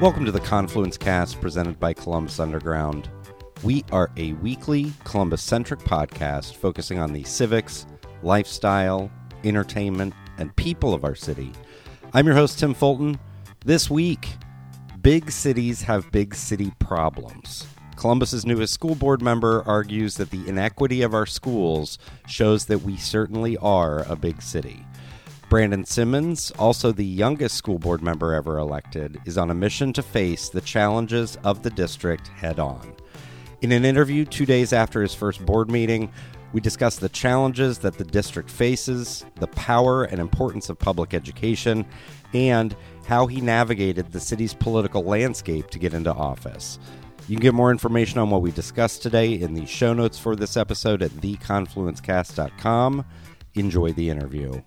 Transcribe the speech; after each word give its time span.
Welcome 0.00 0.24
to 0.24 0.32
the 0.32 0.40
Confluence 0.42 0.96
Cast 0.96 1.38
presented 1.42 1.78
by 1.78 1.92
Columbus 1.92 2.40
Underground. 2.40 3.10
We 3.62 3.84
are 3.92 4.10
a 4.16 4.32
weekly 4.34 4.90
Columbus 5.04 5.42
centric 5.42 5.80
podcast 5.80 6.54
focusing 6.54 6.98
on 6.98 7.12
the 7.12 7.24
civics, 7.24 7.86
lifestyle, 8.22 9.10
entertainment, 9.44 10.14
and 10.38 10.56
people 10.56 10.94
of 10.94 11.04
our 11.04 11.14
city. 11.14 11.52
I'm 12.14 12.24
your 12.24 12.36
host, 12.36 12.58
Tim 12.58 12.72
Fulton. 12.72 13.18
This 13.66 13.90
week, 13.90 14.28
big 15.02 15.30
cities 15.30 15.82
have 15.82 16.10
big 16.10 16.34
city 16.34 16.72
problems. 16.78 17.66
Columbus's 17.96 18.44
newest 18.44 18.74
school 18.74 18.94
board 18.94 19.22
member 19.22 19.62
argues 19.66 20.16
that 20.16 20.30
the 20.30 20.46
inequity 20.46 21.02
of 21.02 21.14
our 21.14 21.26
schools 21.26 21.98
shows 22.28 22.66
that 22.66 22.82
we 22.82 22.96
certainly 22.96 23.56
are 23.56 24.02
a 24.02 24.14
big 24.14 24.42
city. 24.42 24.84
Brandon 25.48 25.84
Simmons, 25.84 26.50
also 26.58 26.92
the 26.92 27.04
youngest 27.04 27.54
school 27.56 27.78
board 27.78 28.02
member 28.02 28.34
ever 28.34 28.58
elected, 28.58 29.18
is 29.24 29.38
on 29.38 29.50
a 29.50 29.54
mission 29.54 29.92
to 29.94 30.02
face 30.02 30.48
the 30.48 30.60
challenges 30.60 31.36
of 31.44 31.62
the 31.62 31.70
district 31.70 32.28
head 32.28 32.58
on. 32.58 32.94
In 33.62 33.72
an 33.72 33.84
interview 33.84 34.24
two 34.24 34.44
days 34.44 34.72
after 34.72 35.00
his 35.00 35.14
first 35.14 35.44
board 35.46 35.70
meeting, 35.70 36.12
we 36.52 36.60
discuss 36.60 36.96
the 36.96 37.08
challenges 37.08 37.78
that 37.78 37.96
the 37.96 38.04
district 38.04 38.50
faces, 38.50 39.24
the 39.36 39.46
power 39.48 40.04
and 40.04 40.20
importance 40.20 40.68
of 40.68 40.78
public 40.78 41.14
education, 41.14 41.86
and 42.34 42.76
how 43.06 43.26
he 43.26 43.40
navigated 43.40 44.12
the 44.12 44.20
city's 44.20 44.52
political 44.52 45.02
landscape 45.02 45.70
to 45.70 45.78
get 45.78 45.94
into 45.94 46.12
office. 46.12 46.78
You 47.28 47.34
can 47.34 47.42
get 47.42 47.54
more 47.54 47.72
information 47.72 48.20
on 48.20 48.30
what 48.30 48.40
we 48.40 48.52
discussed 48.52 49.02
today 49.02 49.32
in 49.32 49.54
the 49.54 49.66
show 49.66 49.92
notes 49.92 50.16
for 50.16 50.36
this 50.36 50.56
episode 50.56 51.02
at 51.02 51.10
theconfluencecast.com. 51.10 53.04
Enjoy 53.54 53.92
the 53.92 54.10
interview. 54.10 54.62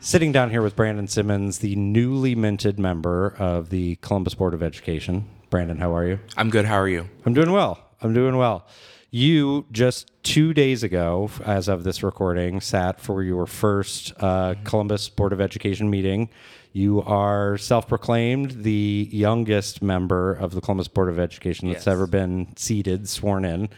Sitting 0.00 0.32
down 0.32 0.50
here 0.50 0.60
with 0.60 0.74
Brandon 0.74 1.06
Simmons, 1.06 1.58
the 1.58 1.76
newly 1.76 2.34
minted 2.34 2.80
member 2.80 3.36
of 3.38 3.70
the 3.70 3.94
Columbus 3.96 4.34
Board 4.34 4.54
of 4.54 4.62
Education. 4.62 5.28
Brandon, 5.50 5.78
how 5.78 5.94
are 5.94 6.04
you? 6.04 6.18
I'm 6.36 6.50
good. 6.50 6.64
How 6.64 6.78
are 6.80 6.88
you? 6.88 7.08
I'm 7.24 7.32
doing 7.32 7.52
well. 7.52 7.78
I'm 8.02 8.12
doing 8.12 8.36
well. 8.36 8.66
You 9.12 9.66
just 9.70 10.10
two 10.24 10.52
days 10.52 10.82
ago, 10.82 11.30
as 11.44 11.68
of 11.68 11.84
this 11.84 12.02
recording, 12.02 12.60
sat 12.60 13.00
for 13.00 13.22
your 13.22 13.46
first 13.46 14.12
uh, 14.18 14.56
Columbus 14.64 15.08
Board 15.08 15.32
of 15.32 15.40
Education 15.40 15.88
meeting. 15.90 16.28
You 16.76 17.02
are 17.02 17.56
self 17.56 17.86
proclaimed 17.86 18.64
the 18.64 19.08
youngest 19.12 19.80
member 19.80 20.32
of 20.34 20.56
the 20.56 20.60
Columbus 20.60 20.88
Board 20.88 21.08
of 21.08 21.20
Education 21.20 21.68
that's 21.68 21.86
Yes. 21.86 21.92
ever 21.92 22.08
been 22.08 22.48
seated, 22.56 23.08
sworn 23.08 23.44
in. 23.44 23.68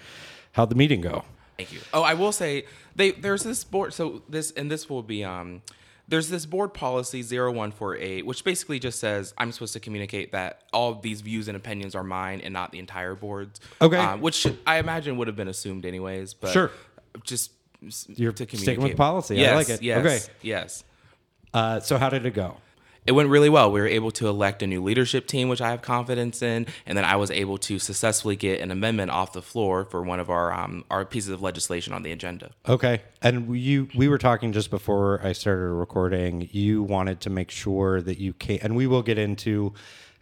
How'd 0.53 0.71
the 0.71 0.77
meeting 0.77 1.03
go? 1.03 1.23
Thank 1.59 1.75
you. 1.75 1.81
Oh, 1.93 2.03
I 2.03 2.15
will 2.15 2.33
say 2.33 2.65
they 2.95 3.11
there's 3.11 3.43
this 3.43 3.65
board. 3.65 3.93
So 3.93 4.23
this 4.31 4.51
and 4.51 4.71
this 4.71 4.89
will 4.89 5.03
be 5.03 5.23
um. 5.25 5.61
There's 6.09 6.29
this 6.31 6.47
board 6.47 6.73
policy 6.73 7.21
0148, 7.23 8.25
which 8.25 8.45
basically 8.45 8.79
just 8.79 8.99
says 9.01 9.35
I'm 9.37 9.51
supposed 9.53 9.73
to 9.75 9.81
communicate 9.81 10.33
that 10.33 10.63
all 10.73 10.95
these 10.95 11.21
views 11.21 11.49
and 11.49 11.57
opinions 11.57 11.95
are 11.97 12.05
mine 12.05 12.41
and 12.43 12.55
not 12.55 12.71
the 12.73 12.79
entire 12.79 13.15
board's. 13.17 13.61
Okay. 13.83 13.99
Um, 13.99 14.21
which 14.23 14.47
I 14.67 14.79
imagine 14.79 15.17
would 15.19 15.27
have 15.27 15.37
been 15.37 15.49
assumed 15.49 15.85
anyways, 15.85 16.33
but 16.33 16.53
Sure. 16.53 16.71
just 17.25 17.51
You're 18.07 18.31
to 18.33 18.37
sticking 18.37 18.61
communicate. 18.61 18.91
with 18.91 18.97
policy. 18.97 19.37
I 19.37 19.41
Yes, 19.41 19.55
like 19.57 19.69
it. 19.69 19.83
Yes. 19.83 19.99
Okay. 20.07 20.33
Yes. 20.43 20.85
Uh, 21.53 21.81
so, 21.81 21.99
how 21.99 22.09
did 22.09 22.25
it 22.25 22.35
go? 22.35 22.57
It 23.07 23.13
went 23.13 23.29
really 23.29 23.49
well. 23.49 23.71
We 23.71 23.81
were 23.81 23.87
able 23.87 24.11
to 24.13 24.29
elect 24.29 24.63
a 24.63 24.67
new 24.67 24.83
leadership 24.83 25.27
team, 25.27 25.49
which 25.49 25.61
I 25.61 25.71
have 25.71 25.83
confidence 25.83 26.43
in, 26.43 26.67
and 26.87 26.97
then 26.97 27.05
I 27.05 27.17
was 27.17 27.31
able 27.31 27.59
to 27.59 27.79
successfully 27.79 28.37
get 28.37 28.61
an 28.61 28.71
amendment 28.71 29.11
off 29.11 29.33
the 29.33 29.43
floor 29.43 29.85
for 29.85 30.03
one 30.03 30.21
of 30.21 30.31
our 30.31 30.53
um, 30.53 30.85
our 30.91 31.05
pieces 31.05 31.31
of 31.31 31.43
legislation 31.43 31.93
on 31.93 32.03
the 32.03 32.13
agenda. 32.13 32.51
Okay. 32.69 33.03
And 33.23 33.57
you 33.57 33.89
we 33.95 34.09
were 34.09 34.19
talking 34.19 34.53
just 34.53 34.71
before 34.71 35.21
I 35.23 35.33
started 35.33 35.73
recording. 35.73 36.49
You 36.53 36.83
wanted 36.83 37.21
to 37.23 37.31
make 37.31 37.51
sure 37.51 38.01
that 38.03 38.19
you 38.19 38.33
came 38.33 38.59
and 38.63 38.77
we 38.77 38.87
will 38.87 39.03
get 39.03 39.19
into 39.19 39.75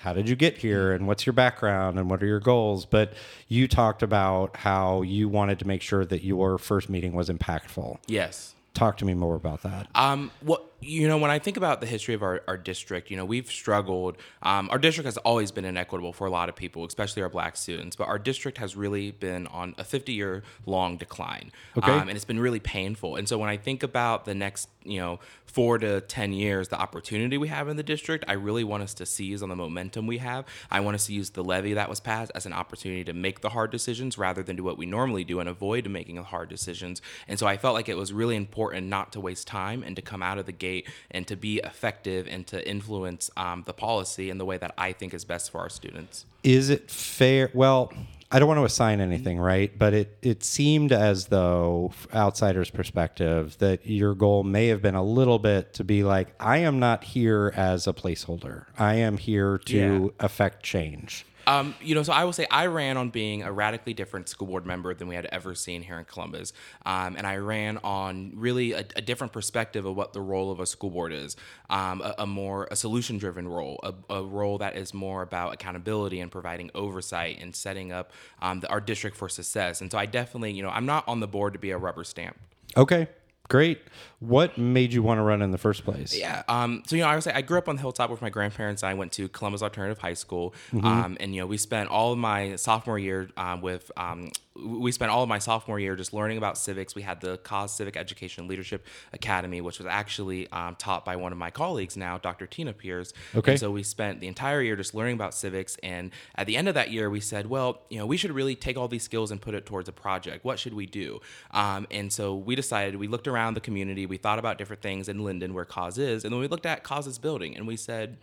how 0.05 0.13
did 0.13 0.29
you 0.29 0.37
get 0.37 0.59
here 0.59 0.93
and 0.93 1.07
what's 1.07 1.25
your 1.25 1.33
background 1.33 1.99
and 1.99 2.11
what 2.11 2.23
are 2.23 2.27
your 2.27 2.39
goals, 2.39 2.85
but 2.85 3.15
you 3.49 3.67
talked 3.67 4.03
about 4.03 4.55
how 4.55 5.01
you 5.01 5.31
wanted 5.31 5.59
to 5.61 5.67
make 5.67 5.81
sure 5.81 6.05
that 6.05 6.23
your 6.23 6.59
first 6.59 6.91
meeting 6.91 7.15
was 7.15 7.31
impactful. 7.31 7.97
Yes. 8.07 8.55
Talk 8.75 8.99
to 8.99 9.07
me 9.07 9.15
more 9.15 9.35
about 9.35 9.63
that. 9.63 9.87
Um, 9.95 10.31
what 10.41 10.74
you 10.81 11.09
know, 11.09 11.19
when 11.19 11.31
I 11.31 11.39
think 11.39 11.57
about 11.57 11.81
the 11.81 11.87
history 11.87 12.15
of 12.15 12.23
our, 12.23 12.43
our 12.47 12.57
district, 12.57 13.11
you 13.11 13.17
know, 13.17 13.25
we've 13.25 13.51
struggled. 13.51 14.17
Um, 14.43 14.69
our 14.71 14.79
district 14.79 15.07
has 15.07 15.17
always 15.19 15.51
been 15.51 15.65
inequitable 15.65 16.13
for 16.13 16.27
a 16.27 16.31
lot 16.31 16.49
of 16.49 16.57
people, 16.57 16.85
especially 16.85 17.23
our 17.23 17.29
black 17.29 17.57
students. 17.57 17.97
But 17.97 18.09
our 18.09 18.19
district 18.19 18.59
has 18.59 18.77
really 18.77 19.11
been 19.11 19.47
on 19.49 19.75
a 19.79 19.85
50 19.85 20.13
year 20.13 20.43
long 20.67 20.97
decline, 20.97 21.53
Okay. 21.77 21.91
um, 21.91 22.09
and 22.09 22.17
it's 22.17 22.25
been 22.25 22.41
really 22.41 22.61
painful. 22.61 23.17
And 23.17 23.29
so 23.29 23.39
when 23.39 23.49
I 23.49 23.57
think 23.57 23.83
about 23.83 24.25
the 24.25 24.35
next, 24.35 24.69
you 24.85 24.99
know, 24.99 25.21
four 25.47 25.79
to 25.79 26.01
10 26.01 26.33
years, 26.33 26.69
the 26.69 26.79
opportunity 26.79 27.39
we 27.39 27.49
have 27.49 27.69
in 27.69 27.77
the 27.77 27.83
district, 27.83 28.25
I 28.27 28.33
really 28.33 28.65
want 28.65 28.83
us 28.83 28.93
to 28.95 29.07
seize 29.07 29.43
on 29.43 29.49
the 29.49 29.57
momentum 29.57 30.07
we 30.07 30.19
have. 30.19 30.45
I 30.71 30.81
want 30.81 30.97
us 30.97 31.07
to 31.07 31.15
use 31.15 31.31
the 31.31 31.45
levy 31.45 31.75
that 31.75 31.89
was 31.89 32.01
passed 32.01 32.33
as 32.35 32.45
an 32.45 32.53
opportunity 32.53 33.05
to 33.05 33.13
make 33.13 33.41
the 33.41 33.51
hard 33.51 33.71
decisions 33.71 34.19
rather 34.19 34.43
than 34.43 34.57
do 34.57 34.65
what 34.65 34.77
we 34.77 34.85
normally 34.85 35.23
do 35.23 35.39
and 35.39 35.49
avoid 35.49 35.89
making 35.89 36.17
hard 36.17 36.49
decisions. 36.49 37.01
And 37.29 37.39
so 37.39 37.47
I 37.47 37.57
felt 37.57 37.75
like 37.75 37.89
it 37.89 37.97
was 37.97 38.13
really 38.13 38.35
important 38.37 38.89
not 38.89 39.13
to 39.13 39.21
waste 39.21 39.47
time 39.47 39.85
and 39.85 39.95
to 39.95 40.03
come 40.03 40.23
out 40.23 40.39
of 40.39 40.47
the 40.47 40.53
gate 40.53 40.74
and 41.11 41.27
to 41.29 41.37
be 41.37 41.59
effective 41.63 42.27
and 42.29 42.47
to 42.49 42.59
influence 42.69 43.31
um, 43.37 43.63
the 43.67 43.73
policy 43.73 44.31
in 44.31 44.39
the 44.39 44.45
way 44.45 44.57
that 44.59 44.73
I 44.77 44.93
think 44.93 45.15
is 45.15 45.25
best 45.25 45.51
for 45.53 45.61
our 45.61 45.69
students. 45.71 46.27
Is 46.43 46.71
it 46.71 46.91
fair? 46.91 47.51
Well, 47.55 47.93
I 48.33 48.39
don't 48.41 48.49
want 48.49 48.59
to 48.59 48.65
assign 48.65 49.01
anything, 49.01 49.39
right? 49.39 49.71
But 49.79 49.95
it, 49.95 50.19
it 50.21 50.43
seemed 50.43 50.91
as 50.91 51.27
though, 51.27 51.93
outsider's 52.13 52.71
perspective, 52.71 53.57
that 53.59 53.87
your 53.87 54.15
goal 54.15 54.43
may 54.43 54.67
have 54.69 54.83
been 54.83 54.97
a 54.97 55.05
little 55.05 55.39
bit 55.39 55.73
to 55.75 55.85
be 55.85 56.03
like, 56.03 56.35
I 56.41 56.59
am 56.59 56.81
not 56.81 57.05
here 57.05 57.53
as 57.55 57.87
a 57.87 57.93
placeholder. 57.93 58.65
I 58.77 58.95
am 58.97 59.19
here 59.19 59.59
to 59.67 59.77
Yeah. 59.77 60.09
affect 60.27 60.65
change. 60.65 61.25
Um, 61.47 61.75
you 61.81 61.95
know, 61.95 62.03
so 62.03 62.13
I 62.13 62.25
will 62.25 62.33
say 62.33 62.47
I 62.51 62.67
ran 62.67 62.97
on 62.97 63.11
being 63.11 63.43
a 63.43 63.53
radically 63.53 63.95
different 63.95 64.29
school 64.29 64.49
board 64.49 64.67
member 64.67 64.95
than 64.95 65.09
we 65.09 65.15
had 65.15 65.27
ever 65.27 65.55
seen 65.55 65.83
here 65.83 65.99
in 65.99 66.05
Columbus, 66.05 66.53
um, 66.87 67.17
and 67.17 67.27
I 67.27 67.37
ran 67.37 67.79
on 67.85 68.33
really 68.35 68.73
a, 68.73 68.85
a 68.97 69.03
different 69.03 69.33
perspective 69.33 69.85
of 69.85 69.97
what 69.97 70.13
the 70.13 70.21
role 70.21 70.51
of 70.51 70.61
a 70.61 70.67
school 70.67 70.91
board 70.91 71.13
is, 71.13 71.37
um, 71.71 72.01
a, 72.03 72.15
a 72.19 72.27
more 72.27 72.69
a 72.71 72.77
solution 72.77 73.19
driven 73.19 73.47
role, 73.47 73.81
a, 73.83 74.15
a 74.15 74.23
role 74.23 74.59
that 74.59 74.77
is 74.77 74.95
more 74.95 75.23
about 75.23 75.55
accountability 75.55 76.21
and 76.21 76.31
providing 76.31 76.71
oversight 76.75 77.39
and 77.41 77.55
setting 77.55 77.93
up 77.93 78.13
um, 78.41 78.61
the, 78.61 78.69
our 78.69 78.81
district 78.81 79.17
for 79.17 79.29
success. 79.29 79.81
And 79.81 79.91
so 79.91 79.99
I 79.99 80.07
definitely, 80.07 80.53
you 80.53 80.63
know, 80.63 80.71
I'm 80.71 80.87
not 80.87 81.07
on 81.09 81.21
the 81.21 81.29
board 81.29 81.53
to 81.53 81.59
be 81.59 81.71
a 81.71 81.79
rubber 81.79 82.05
stamp. 82.05 82.37
Okay, 82.77 83.09
great. 83.49 83.81
What 84.21 84.57
made 84.57 84.93
you 84.93 85.03
want 85.03 85.19
to 85.19 85.23
run 85.23 85.43
in 85.43 85.51
the 85.51 85.59
first 85.59 85.85
place? 85.85 86.17
Yeah. 86.17 86.43
Um, 86.49 86.83
so 86.87 86.97
you 86.97 87.03
know, 87.03 87.09
I 87.09 87.15
was 87.15 87.27
I 87.27 87.43
grew 87.43 87.59
up 87.59 87.69
on 87.69 87.77
the 87.77 87.83
hilltop 87.83 88.11
with 88.11 88.23
my 88.23 88.31
grandparents. 88.31 88.83
I 88.83 88.95
went 88.95 89.13
to 89.13 89.29
Columbus 89.29 89.63
Alternative 89.63 89.99
High 89.99 90.15
School, 90.15 90.55
um, 90.83 91.17
and 91.21 91.35
you 91.35 91.43
know, 91.43 91.47
we 91.47 91.59
spent 91.59 91.91
all 91.91 92.13
of 92.13 92.19
my 92.19 92.57
sophomore 92.57 92.99
year 92.99 93.29
um, 93.37 93.61
with. 93.61 93.91
Um, 93.97 94.31
we 94.57 94.93
spent 94.93 95.11
all 95.11 95.25
of 95.25 95.29
my 95.29 95.41
sophomore 95.41 95.81
year 95.81 95.97
just 95.97 96.13
learning 96.13 96.39
about 96.39 96.57
civics. 96.57 96.95
We 96.95 97.03
had 97.03 97.21
the 97.21 97.39
Cause 97.39 97.75
Civic 97.75 97.97
Education 97.97 98.47
Leadership 98.47 98.87
Academy, 99.13 99.61
which 99.61 99.79
was 99.79 99.87
actually 99.89 100.49
um, 100.53 100.77
taught 100.77 101.05
by 101.05 101.17
one 101.17 101.33
of 101.33 101.39
my 101.39 101.51
colleagues 101.51 101.97
now, 101.97 102.19
Dr. 102.19 102.47
Tina 102.47 102.73
Pierce. 102.73 103.13
Okay. 103.35 103.53
And 103.53 103.61
so 103.61 103.73
we 103.73 103.83
spent 103.83 104.21
the 104.21 104.29
entire 104.29 104.63
year 104.63 104.77
just 104.77 104.95
learning 104.95 105.17
about 105.17 105.35
civics. 105.35 105.77
And 105.83 106.13
at 106.37 106.47
the 106.47 106.57
end 106.57 106.69
of 106.69 106.75
that 106.75 106.93
year, 106.93 107.11
we 107.11 107.19
said, 107.19 107.49
well, 107.49 107.83
you 107.91 107.99
know, 107.99 108.07
we 108.07 108.17
should 108.17 108.31
really 108.31 108.55
take 108.55 108.77
all 108.77 108.87
these 108.87 109.03
skills 109.03 109.33
and 109.33 109.41
put 109.41 109.55
it 109.55 109.67
towards 109.67 109.89
a 109.89 109.93
project. 109.93 110.45
What 110.45 110.61
should 110.61 110.75
we 110.75 110.87
do? 110.87 111.21
Um, 111.51 111.89
and 111.91 112.13
so 112.13 112.37
we 112.37 112.55
decided, 112.55 112.95
we 112.95 113.09
looked 113.09 113.27
around 113.27 113.34
the 113.55 113.61
community, 113.61 114.07
we 114.07 114.17
thought 114.17 114.39
about 114.39 114.59
different 114.59 114.83
things 114.83 115.09
in 115.09 115.25
Linden 115.25 115.55
where 115.55 115.65
Cause 115.65 115.99
is. 115.99 116.25
And 116.25 116.33
then 116.33 116.41
we 116.41 116.49
looked 116.49 116.67
at 116.67 116.83
Cause's 116.83 117.19
building 117.19 117.57
and 117.57 117.67
we 117.67 117.77
said, 117.77 118.17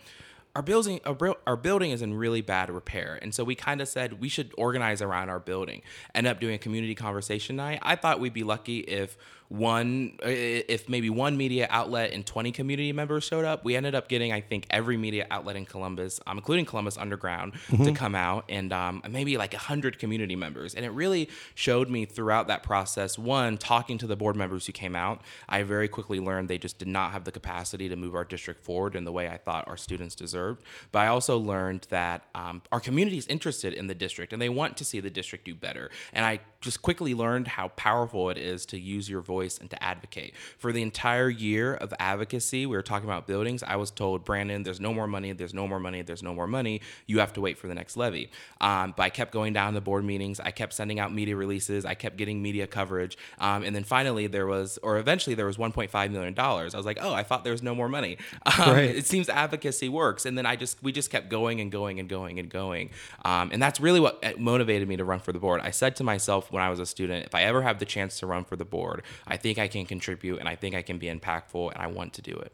our 0.56 0.62
building 0.62 1.00
our, 1.06 1.38
our 1.48 1.56
building 1.56 1.92
is 1.92 2.02
in 2.02 2.14
really 2.14 2.42
bad 2.42 2.70
repair 2.70 3.18
and 3.22 3.34
so 3.34 3.44
we 3.44 3.56
kind 3.56 3.80
of 3.80 3.88
said 3.88 4.20
we 4.20 4.28
should 4.28 4.54
organize 4.58 5.02
around 5.02 5.30
our 5.30 5.40
building 5.40 5.82
end 6.14 6.28
up 6.28 6.40
doing 6.40 6.56
a 6.56 6.58
community 6.58 6.94
conversation 6.94 7.56
night 7.56 7.80
i 7.82 7.96
thought 7.96 8.20
we'd 8.20 8.34
be 8.34 8.44
lucky 8.44 8.80
if 8.80 9.18
one 9.52 10.18
if 10.24 10.88
maybe 10.88 11.10
one 11.10 11.36
media 11.36 11.68
outlet 11.70 12.12
and 12.12 12.26
20 12.26 12.54
community 12.54 12.94
members 12.94 13.26
showed 13.26 13.44
up 13.44 13.66
we 13.66 13.76
ended 13.76 13.94
up 13.94 14.08
getting 14.08 14.32
i 14.32 14.40
think 14.40 14.66
every 14.70 14.96
media 14.96 15.28
outlet 15.30 15.58
in 15.58 15.66
columbus 15.66 16.22
um, 16.26 16.38
including 16.38 16.66
columbus 16.66 16.98
underground 16.98 17.52
to 17.84 17.92
come 17.92 18.16
out 18.16 18.46
and 18.48 18.72
um, 18.72 19.02
maybe 19.10 19.38
like 19.38 19.54
100 19.54 20.00
community 20.00 20.36
members. 20.36 20.76
And 20.76 20.86
it 20.86 20.92
really 20.92 21.30
showed 21.56 21.90
me 21.90 22.06
throughout 22.06 22.48
that 22.48 22.64
process 22.64 23.18
one 23.18 23.58
talking 23.58 23.98
to 23.98 24.08
the 24.08 24.16
board 24.16 24.36
members 24.36 24.66
who 24.66 24.72
came 24.72 24.96
out 24.96 25.22
i 25.50 25.64
very 25.64 25.88
quickly 25.88 26.20
learned 26.20 26.48
they 26.48 26.58
just 26.58 26.78
did 26.78 26.88
not 26.88 27.12
have 27.12 27.26
the 27.26 27.32
capacity 27.32 27.90
to 27.90 27.96
move 27.96 28.16
our 28.16 28.24
district 28.24 28.64
forward 28.64 28.96
in 28.96 29.04
the 29.04 29.12
way 29.12 29.28
i 29.28 29.38
thought 29.38 29.68
our 29.68 29.78
students 29.78 30.16
deserved. 30.16 30.64
But 30.92 31.00
i 31.00 31.08
also 31.08 31.38
learned 31.38 31.88
that 31.90 32.24
um, 32.36 32.62
our 32.72 32.80
community 32.80 33.18
is 33.18 33.28
interested 33.28 33.74
in 33.74 33.88
the 33.88 33.96
district 33.96 34.32
and 34.32 34.42
they 34.42 34.50
want 34.50 34.78
to 34.78 34.86
see 34.86 35.00
the 35.00 35.10
district 35.10 35.44
do 35.44 35.56
better. 35.56 35.92
And 36.14 36.26
i 36.26 36.40
just 36.62 36.82
quickly 36.82 37.14
learned 37.14 37.48
how 37.48 37.70
powerful 37.70 38.30
it 38.30 38.38
is 38.38 38.66
to 38.68 38.80
use 38.80 39.10
your 39.10 39.22
voice 39.22 39.41
voice 39.42 39.58
and 39.58 39.70
to 39.70 39.84
advocate. 39.84 40.34
For 40.58 40.72
the 40.72 40.82
entire 40.82 41.30
year 41.30 41.74
of 41.74 41.94
advocacy, 42.00 42.66
we 42.66 42.76
were 42.76 42.82
talking 42.82 43.10
about 43.10 43.28
buildings. 43.28 43.64
I 43.64 43.76
was 43.76 43.92
told, 43.92 44.24
Brandon, 44.24 44.64
there's 44.64 44.80
no 44.80 44.94
more 44.94 45.08
money, 45.08 45.32
there's 45.34 45.54
no 45.54 45.68
more 45.68 45.80
money, 45.80 46.02
there's 46.02 46.24
no 46.24 46.34
more 46.34 46.48
money. 46.48 46.82
You 47.08 47.20
have 47.20 47.34
to 47.34 47.42
wait 47.42 47.58
for 47.58 47.68
the 47.68 47.74
next 47.74 47.98
levy. 47.98 48.30
Um, 48.60 48.94
but 48.96 49.04
I 49.04 49.10
kept 49.10 49.32
going 49.32 49.54
down 49.54 49.74
the 49.74 49.82
board 49.82 50.04
meetings. 50.04 50.40
I 50.40 50.52
kept 50.52 50.74
sending 50.74 51.00
out 51.00 51.14
media 51.14 51.36
releases. 51.36 51.86
I 51.86 51.96
kept 51.96 52.18
getting 52.18 52.42
media 52.42 52.68
coverage. 52.68 53.18
Um, 53.40 53.64
and 53.64 53.76
then 53.76 53.84
finally, 53.84 54.28
there 54.28 54.48
was, 54.48 54.78
or 54.84 54.98
eventually, 54.98 55.36
there 55.36 55.46
was 55.48 55.58
$1.5 55.58 56.12
million. 56.12 56.38
I 56.38 56.64
was 56.64 56.86
like, 56.86 57.00
oh, 57.02 57.14
I 57.14 57.24
thought 57.24 57.44
there 57.44 57.54
was 57.54 57.64
no 57.64 57.76
more 57.76 57.90
money. 57.90 58.18
Um, 58.46 58.72
Right. 58.72 58.96
It 58.96 59.06
seems 59.06 59.30
advocacy 59.30 59.90
works. 59.90 60.26
And 60.26 60.38
then 60.38 60.46
I 60.46 60.56
just, 60.56 60.82
we 60.84 60.92
just 60.92 61.10
kept 61.10 61.30
going 61.30 61.62
and 61.62 61.72
going 61.72 62.00
and 62.00 62.08
going 62.10 62.40
and 62.40 62.50
going. 62.50 62.90
Um, 63.24 63.50
and 63.54 63.62
that's 63.62 63.80
really 63.80 64.00
what 64.00 64.24
uh, 64.24 64.34
motivated 64.38 64.88
me 64.88 64.98
to 64.98 65.04
run 65.04 65.20
for 65.20 65.32
the 65.32 65.40
board. 65.40 65.62
I 65.64 65.72
said 65.72 65.96
to 65.98 66.04
myself 66.04 66.52
when 66.52 66.62
I 66.62 66.70
was 66.70 66.80
a 66.80 66.86
student, 66.86 67.26
if 67.26 67.36
I 67.36 67.44
ever 67.44 67.62
have 67.62 67.80
the 67.80 67.86
chance 67.86 68.20
to 68.20 68.28
run 68.28 68.44
for 68.44 68.56
the 68.56 68.66
board, 68.66 69.04
I 69.32 69.38
think 69.38 69.58
I 69.58 69.70
can 69.70 69.86
contribute 69.86 70.40
and 70.40 70.50
I 70.50 70.56
think 70.56 70.76
I 70.76 70.82
can 70.82 70.98
be 70.98 71.08
impactful 71.08 71.72
and 71.72 71.82
I 71.82 71.88
want 71.88 72.14
to 72.14 72.22
do 72.22 72.36
it. 72.36 72.52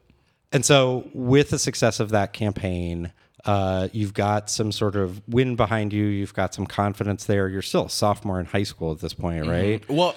And 0.52 0.64
so, 0.64 1.10
with 1.14 1.50
the 1.50 1.60
success 1.60 2.00
of 2.00 2.10
that 2.12 2.34
campaign, 2.34 3.12
uh, 3.46 3.90
you've 3.92 4.14
got 4.14 4.50
some 4.50 4.72
sort 4.72 4.96
of 4.96 5.28
wind 5.28 5.58
behind 5.58 5.92
you. 5.92 6.06
You've 6.06 6.36
got 6.36 6.54
some 6.54 6.68
confidence 6.68 7.26
there. 7.26 7.50
You're 7.50 7.64
still 7.64 7.86
a 7.86 7.90
sophomore 7.90 8.40
in 8.40 8.46
high 8.46 8.64
school 8.64 8.92
at 8.92 9.00
this 9.00 9.14
point, 9.14 9.48
right? 9.48 9.88
Well, 9.90 10.16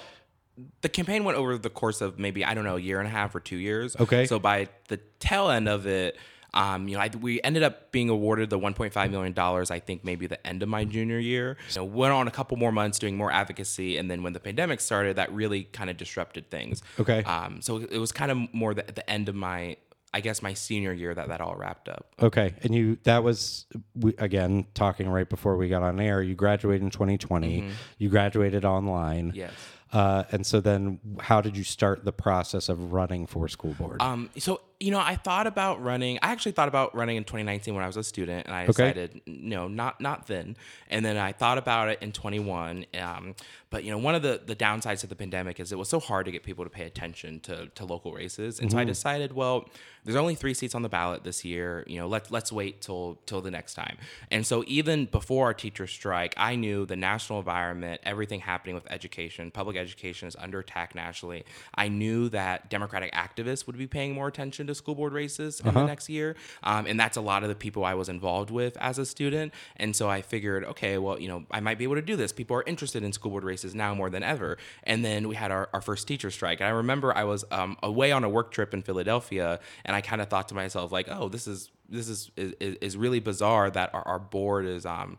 the 0.81 0.89
campaign 0.89 1.23
went 1.23 1.37
over 1.37 1.57
the 1.57 1.69
course 1.69 1.99
of 1.99 2.19
maybe 2.19 2.45
I 2.45 2.53
don't 2.53 2.63
know 2.63 2.77
a 2.77 2.79
year 2.79 2.99
and 2.99 3.07
a 3.07 3.11
half 3.11 3.33
or 3.33 3.39
two 3.39 3.57
years. 3.57 3.95
Okay. 3.99 4.25
So 4.25 4.37
by 4.37 4.69
the 4.87 4.97
tail 5.19 5.49
end 5.49 5.67
of 5.67 5.87
it, 5.87 6.17
um, 6.53 6.87
you 6.87 6.95
know, 6.95 7.01
I, 7.01 7.09
we 7.19 7.41
ended 7.43 7.63
up 7.63 7.91
being 7.91 8.09
awarded 8.09 8.49
the 8.49 8.59
1.5 8.59 9.11
million 9.11 9.33
dollars. 9.33 9.71
I 9.71 9.79
think 9.79 10.03
maybe 10.03 10.27
the 10.27 10.45
end 10.45 10.61
of 10.61 10.69
my 10.69 10.83
junior 10.83 11.19
year. 11.19 11.57
So 11.69 11.83
went 11.83 12.13
on 12.13 12.27
a 12.27 12.31
couple 12.31 12.57
more 12.57 12.71
months 12.71 12.99
doing 12.99 13.15
more 13.15 13.31
advocacy, 13.31 13.97
and 13.97 14.11
then 14.11 14.21
when 14.23 14.33
the 14.33 14.39
pandemic 14.39 14.81
started, 14.81 15.15
that 15.15 15.31
really 15.31 15.63
kind 15.63 15.89
of 15.89 15.97
disrupted 15.97 16.49
things. 16.49 16.83
Okay. 16.99 17.23
Um, 17.23 17.61
so 17.61 17.77
it 17.77 17.97
was 17.97 18.11
kind 18.11 18.31
of 18.31 18.53
more 18.53 18.73
the, 18.73 18.83
the 18.83 19.09
end 19.09 19.29
of 19.29 19.35
my, 19.35 19.77
I 20.13 20.19
guess, 20.19 20.41
my 20.41 20.53
senior 20.53 20.91
year 20.91 21.13
that 21.15 21.29
that 21.29 21.39
all 21.39 21.55
wrapped 21.55 21.87
up. 21.87 22.13
Okay, 22.21 22.53
and 22.63 22.75
you 22.75 22.97
that 23.03 23.23
was 23.23 23.65
we, 23.95 24.13
again 24.17 24.65
talking 24.73 25.07
right 25.07 25.29
before 25.29 25.55
we 25.55 25.69
got 25.69 25.83
on 25.83 26.01
air. 26.01 26.21
You 26.21 26.35
graduated 26.35 26.81
in 26.83 26.89
2020. 26.89 27.69
You 27.97 28.09
graduated 28.09 28.65
online. 28.65 29.31
Yes. 29.33 29.53
Uh, 29.93 30.23
and 30.31 30.45
so 30.45 30.61
then, 30.61 30.99
how 31.19 31.41
did 31.41 31.57
you 31.57 31.65
start 31.65 32.05
the 32.05 32.13
process 32.13 32.69
of 32.69 32.93
running 32.93 33.27
for 33.27 33.47
school 33.49 33.73
board? 33.73 34.01
Um, 34.01 34.29
so 34.37 34.61
you 34.81 34.89
know, 34.89 34.99
I 34.99 35.15
thought 35.15 35.45
about 35.45 35.81
running. 35.81 36.17
I 36.21 36.31
actually 36.31 36.53
thought 36.53 36.67
about 36.67 36.95
running 36.95 37.15
in 37.15 37.23
2019 37.23 37.75
when 37.75 37.83
I 37.83 37.87
was 37.87 37.97
a 37.97 38.03
student, 38.03 38.47
and 38.47 38.55
I 38.55 38.65
decided 38.65 39.21
no, 39.27 39.67
not 39.67 40.01
not 40.01 40.27
then. 40.27 40.57
And 40.89 41.05
then 41.05 41.17
I 41.17 41.31
thought 41.31 41.57
about 41.57 41.89
it 41.89 42.01
in 42.01 42.11
21. 42.11 42.85
Um, 42.99 43.35
but 43.69 43.83
you 43.83 43.91
know, 43.91 43.99
one 43.99 44.15
of 44.15 44.21
the 44.23 44.41
the 44.43 44.55
downsides 44.55 45.03
of 45.03 45.09
the 45.09 45.15
pandemic 45.15 45.59
is 45.59 45.71
it 45.71 45.77
was 45.77 45.87
so 45.87 45.99
hard 45.99 46.25
to 46.25 46.31
get 46.31 46.43
people 46.43 46.63
to 46.63 46.69
pay 46.69 46.85
attention 46.85 47.39
to 47.41 47.67
to 47.67 47.85
local 47.85 48.11
races, 48.11 48.59
and 48.59 48.71
so 48.71 48.77
I 48.79 48.83
decided, 48.83 49.33
well, 49.33 49.69
there's 50.03 50.15
only 50.15 50.35
three 50.35 50.53
seats 50.53 50.73
on 50.73 50.81
the 50.81 50.89
ballot 50.89 51.23
this 51.23 51.45
year. 51.45 51.83
You 51.87 51.99
know, 51.99 52.07
let's 52.07 52.31
let's 52.31 52.51
wait 52.51 52.81
till 52.81 53.19
till 53.25 53.41
the 53.41 53.51
next 53.51 53.75
time. 53.75 53.97
And 54.31 54.45
so 54.45 54.63
even 54.67 55.05
before 55.05 55.45
our 55.45 55.53
teacher 55.53 55.87
strike, 55.87 56.33
I 56.37 56.55
knew 56.55 56.85
the 56.85 56.95
national 56.95 57.39
environment, 57.39 58.01
everything 58.03 58.39
happening 58.39 58.75
with 58.75 58.89
education, 58.89 59.51
public 59.51 59.77
education 59.77 60.27
is 60.27 60.35
under 60.37 60.59
attack 60.59 60.95
nationally. 60.95 61.45
I 61.75 61.87
knew 61.87 62.29
that 62.29 62.69
Democratic 62.69 63.13
activists 63.13 63.67
would 63.67 63.77
be 63.77 63.87
paying 63.87 64.13
more 64.13 64.27
attention 64.27 64.67
to 64.67 64.70
school 64.75 64.95
board 64.95 65.13
races 65.13 65.59
in 65.59 65.73
the 65.73 65.85
next 65.85 66.09
year, 66.09 66.35
um, 66.63 66.85
and 66.85 66.99
that's 66.99 67.17
a 67.17 67.21
lot 67.21 67.43
of 67.43 67.49
the 67.49 67.55
people 67.55 67.85
I 67.85 67.93
was 67.93 68.09
involved 68.09 68.51
with 68.51 68.77
as 68.77 68.97
a 68.99 69.05
student. 69.05 69.53
And 69.77 69.95
so 69.95 70.09
I 70.09 70.21
figured, 70.21 70.65
okay, 70.65 70.97
well, 70.97 71.19
you 71.19 71.27
know, 71.27 71.45
I 71.51 71.59
might 71.59 71.77
be 71.77 71.83
able 71.83 71.95
to 71.95 72.01
do 72.01 72.15
this. 72.15 72.31
People 72.31 72.57
are 72.57 72.63
interested 72.63 73.03
in 73.03 73.13
school 73.13 73.31
board 73.31 73.43
races 73.43 73.75
now 73.75 73.93
more 73.93 74.09
than 74.09 74.23
ever. 74.23 74.57
And 74.83 75.03
then 75.03 75.27
we 75.27 75.35
had 75.35 75.51
our, 75.51 75.69
our 75.73 75.81
first 75.81 76.07
teacher 76.07 76.31
strike, 76.31 76.59
and 76.59 76.67
I 76.67 76.71
remember 76.71 77.15
I 77.15 77.23
was 77.23 77.45
um, 77.51 77.77
away 77.83 78.11
on 78.11 78.23
a 78.23 78.29
work 78.29 78.51
trip 78.51 78.73
in 78.73 78.81
Philadelphia, 78.81 79.59
and 79.85 79.95
I 79.95 80.01
kind 80.01 80.21
of 80.21 80.29
thought 80.29 80.47
to 80.49 80.55
myself, 80.55 80.91
like, 80.91 81.07
oh, 81.09 81.29
this 81.29 81.47
is 81.47 81.69
this 81.89 82.07
is 82.07 82.31
is, 82.37 82.53
is 82.59 82.97
really 82.97 83.19
bizarre 83.19 83.69
that 83.69 83.93
our, 83.93 84.01
our 84.07 84.19
board 84.19 84.65
is 84.65 84.85
um 84.85 85.17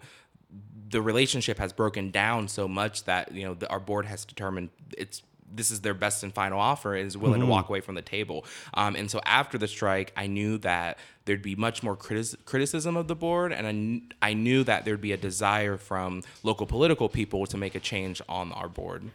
the 0.88 1.00
relationship 1.00 1.58
has 1.58 1.72
broken 1.72 2.10
down 2.10 2.48
so 2.48 2.68
much 2.68 3.04
that 3.04 3.32
you 3.32 3.44
know 3.44 3.54
the, 3.54 3.68
our 3.70 3.80
board 3.80 4.04
has 4.06 4.24
determined 4.24 4.70
it's 4.96 5.22
this 5.54 5.70
is 5.70 5.80
their 5.82 5.94
best 5.94 6.22
and 6.22 6.32
final 6.32 6.58
offer 6.58 6.94
and 6.94 7.06
is 7.06 7.16
willing 7.16 7.40
to 7.40 7.46
walk 7.46 7.68
away 7.68 7.80
from 7.80 7.94
the 7.94 8.02
table. 8.02 8.44
Um, 8.74 8.96
and 8.96 9.10
so 9.10 9.20
after 9.26 9.58
the 9.58 9.68
strike, 9.68 10.12
I 10.16 10.26
knew 10.26 10.58
that 10.58 10.98
there'd 11.24 11.42
be 11.42 11.54
much 11.56 11.82
more 11.82 11.96
critis- 11.96 12.36
criticism 12.44 12.96
of 12.96 13.06
the 13.08 13.14
board, 13.14 13.52
and 13.52 13.66
I, 13.66 13.70
kn- 13.72 14.12
I 14.22 14.34
knew 14.34 14.64
that 14.64 14.84
there'd 14.84 15.00
be 15.00 15.12
a 15.12 15.16
desire 15.16 15.76
from 15.76 16.22
local 16.42 16.66
political 16.66 17.08
people 17.08 17.46
to 17.46 17.56
make 17.56 17.74
a 17.74 17.80
change 17.80 18.20
on 18.28 18.52
our 18.52 18.68
board. 18.68 19.10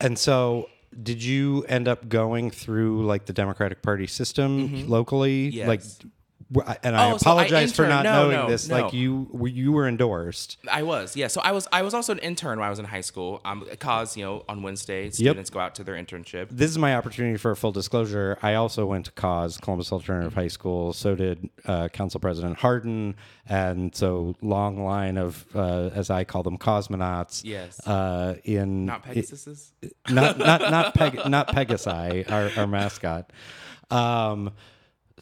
and 0.00 0.18
so, 0.18 0.68
did 1.02 1.22
you 1.22 1.64
end 1.68 1.86
up 1.86 2.08
going 2.08 2.50
through 2.50 3.04
like 3.04 3.26
the 3.26 3.32
Democratic 3.34 3.82
Party 3.82 4.06
system 4.06 4.88
locally? 4.88 5.48
Mm-hmm. 5.48 5.56
Yes. 5.56 5.68
Like, 5.68 5.82
and 6.82 6.96
I 6.96 7.10
Oh, 7.12 7.16
so 7.18 7.30
I 7.30 7.34
apologize 7.44 7.72
for 7.74 7.86
not 7.86 8.04
no, 8.04 8.12
knowing 8.24 8.36
no, 8.36 8.48
this. 8.48 8.68
no. 8.68 8.82
Like, 8.84 8.92
you 8.94 9.28
were- 9.30 9.48
you 9.48 9.72
were 9.72 9.86
endorsed. 9.86 10.56
I 10.70 10.82
was, 10.82 11.16
yeah. 11.16 11.26
So 11.28 11.40
I 11.42 11.52
was, 11.52 11.68
I 11.72 11.82
was 11.82 11.92
also 11.94 12.12
an 12.12 12.18
intern 12.20 12.58
when 12.58 12.66
I 12.66 12.70
was 12.70 12.78
in 12.78 12.84
high 12.86 13.00
school. 13.02 13.40
Um, 13.44 13.66
cause 13.78 14.16
you 14.16 14.24
know, 14.24 14.44
on 14.48 14.62
Wednesday, 14.62 15.10
students 15.10 15.50
go 15.50 15.60
out 15.60 15.74
to 15.76 15.84
their 15.84 15.94
internship. 15.94 16.48
this 16.50 16.70
is 16.70 16.78
my 16.78 16.96
opportunity 16.96 17.36
for 17.36 17.50
a 17.50 17.56
full 17.56 17.72
disclosure. 17.72 18.38
I 18.42 18.54
also 18.54 18.86
went 18.86 19.04
to 19.06 19.12
Cause 19.12 19.58
Columbus 19.58 19.92
Alternative 19.92 20.32
High 20.32 20.48
School. 20.48 20.92
So 20.92 21.14
did 21.14 21.50
uh, 21.66 21.88
Council 21.88 22.20
President 22.20 22.58
Hardin, 22.58 23.14
and 23.46 23.94
so 23.94 24.34
long 24.40 24.82
line 24.84 25.18
of, 25.18 25.46
uh, 25.54 25.90
as 25.94 26.08
I 26.10 26.24
call 26.24 26.42
them, 26.42 26.56
cosmonauts. 26.58 27.42
Yes. 27.44 27.86
Uh, 27.86 28.36
in 28.44 28.86
Not 28.86 29.04
Pegasus's. 29.04 29.72
not 30.08 30.38
not 30.38 30.60
not 30.70 30.94
Peg, 30.94 31.20
not 31.28 31.48
Pegasi, 31.48 32.30
our, 32.30 32.50
our 32.60 32.66
mascot. 32.66 33.30
Um, 33.90 34.52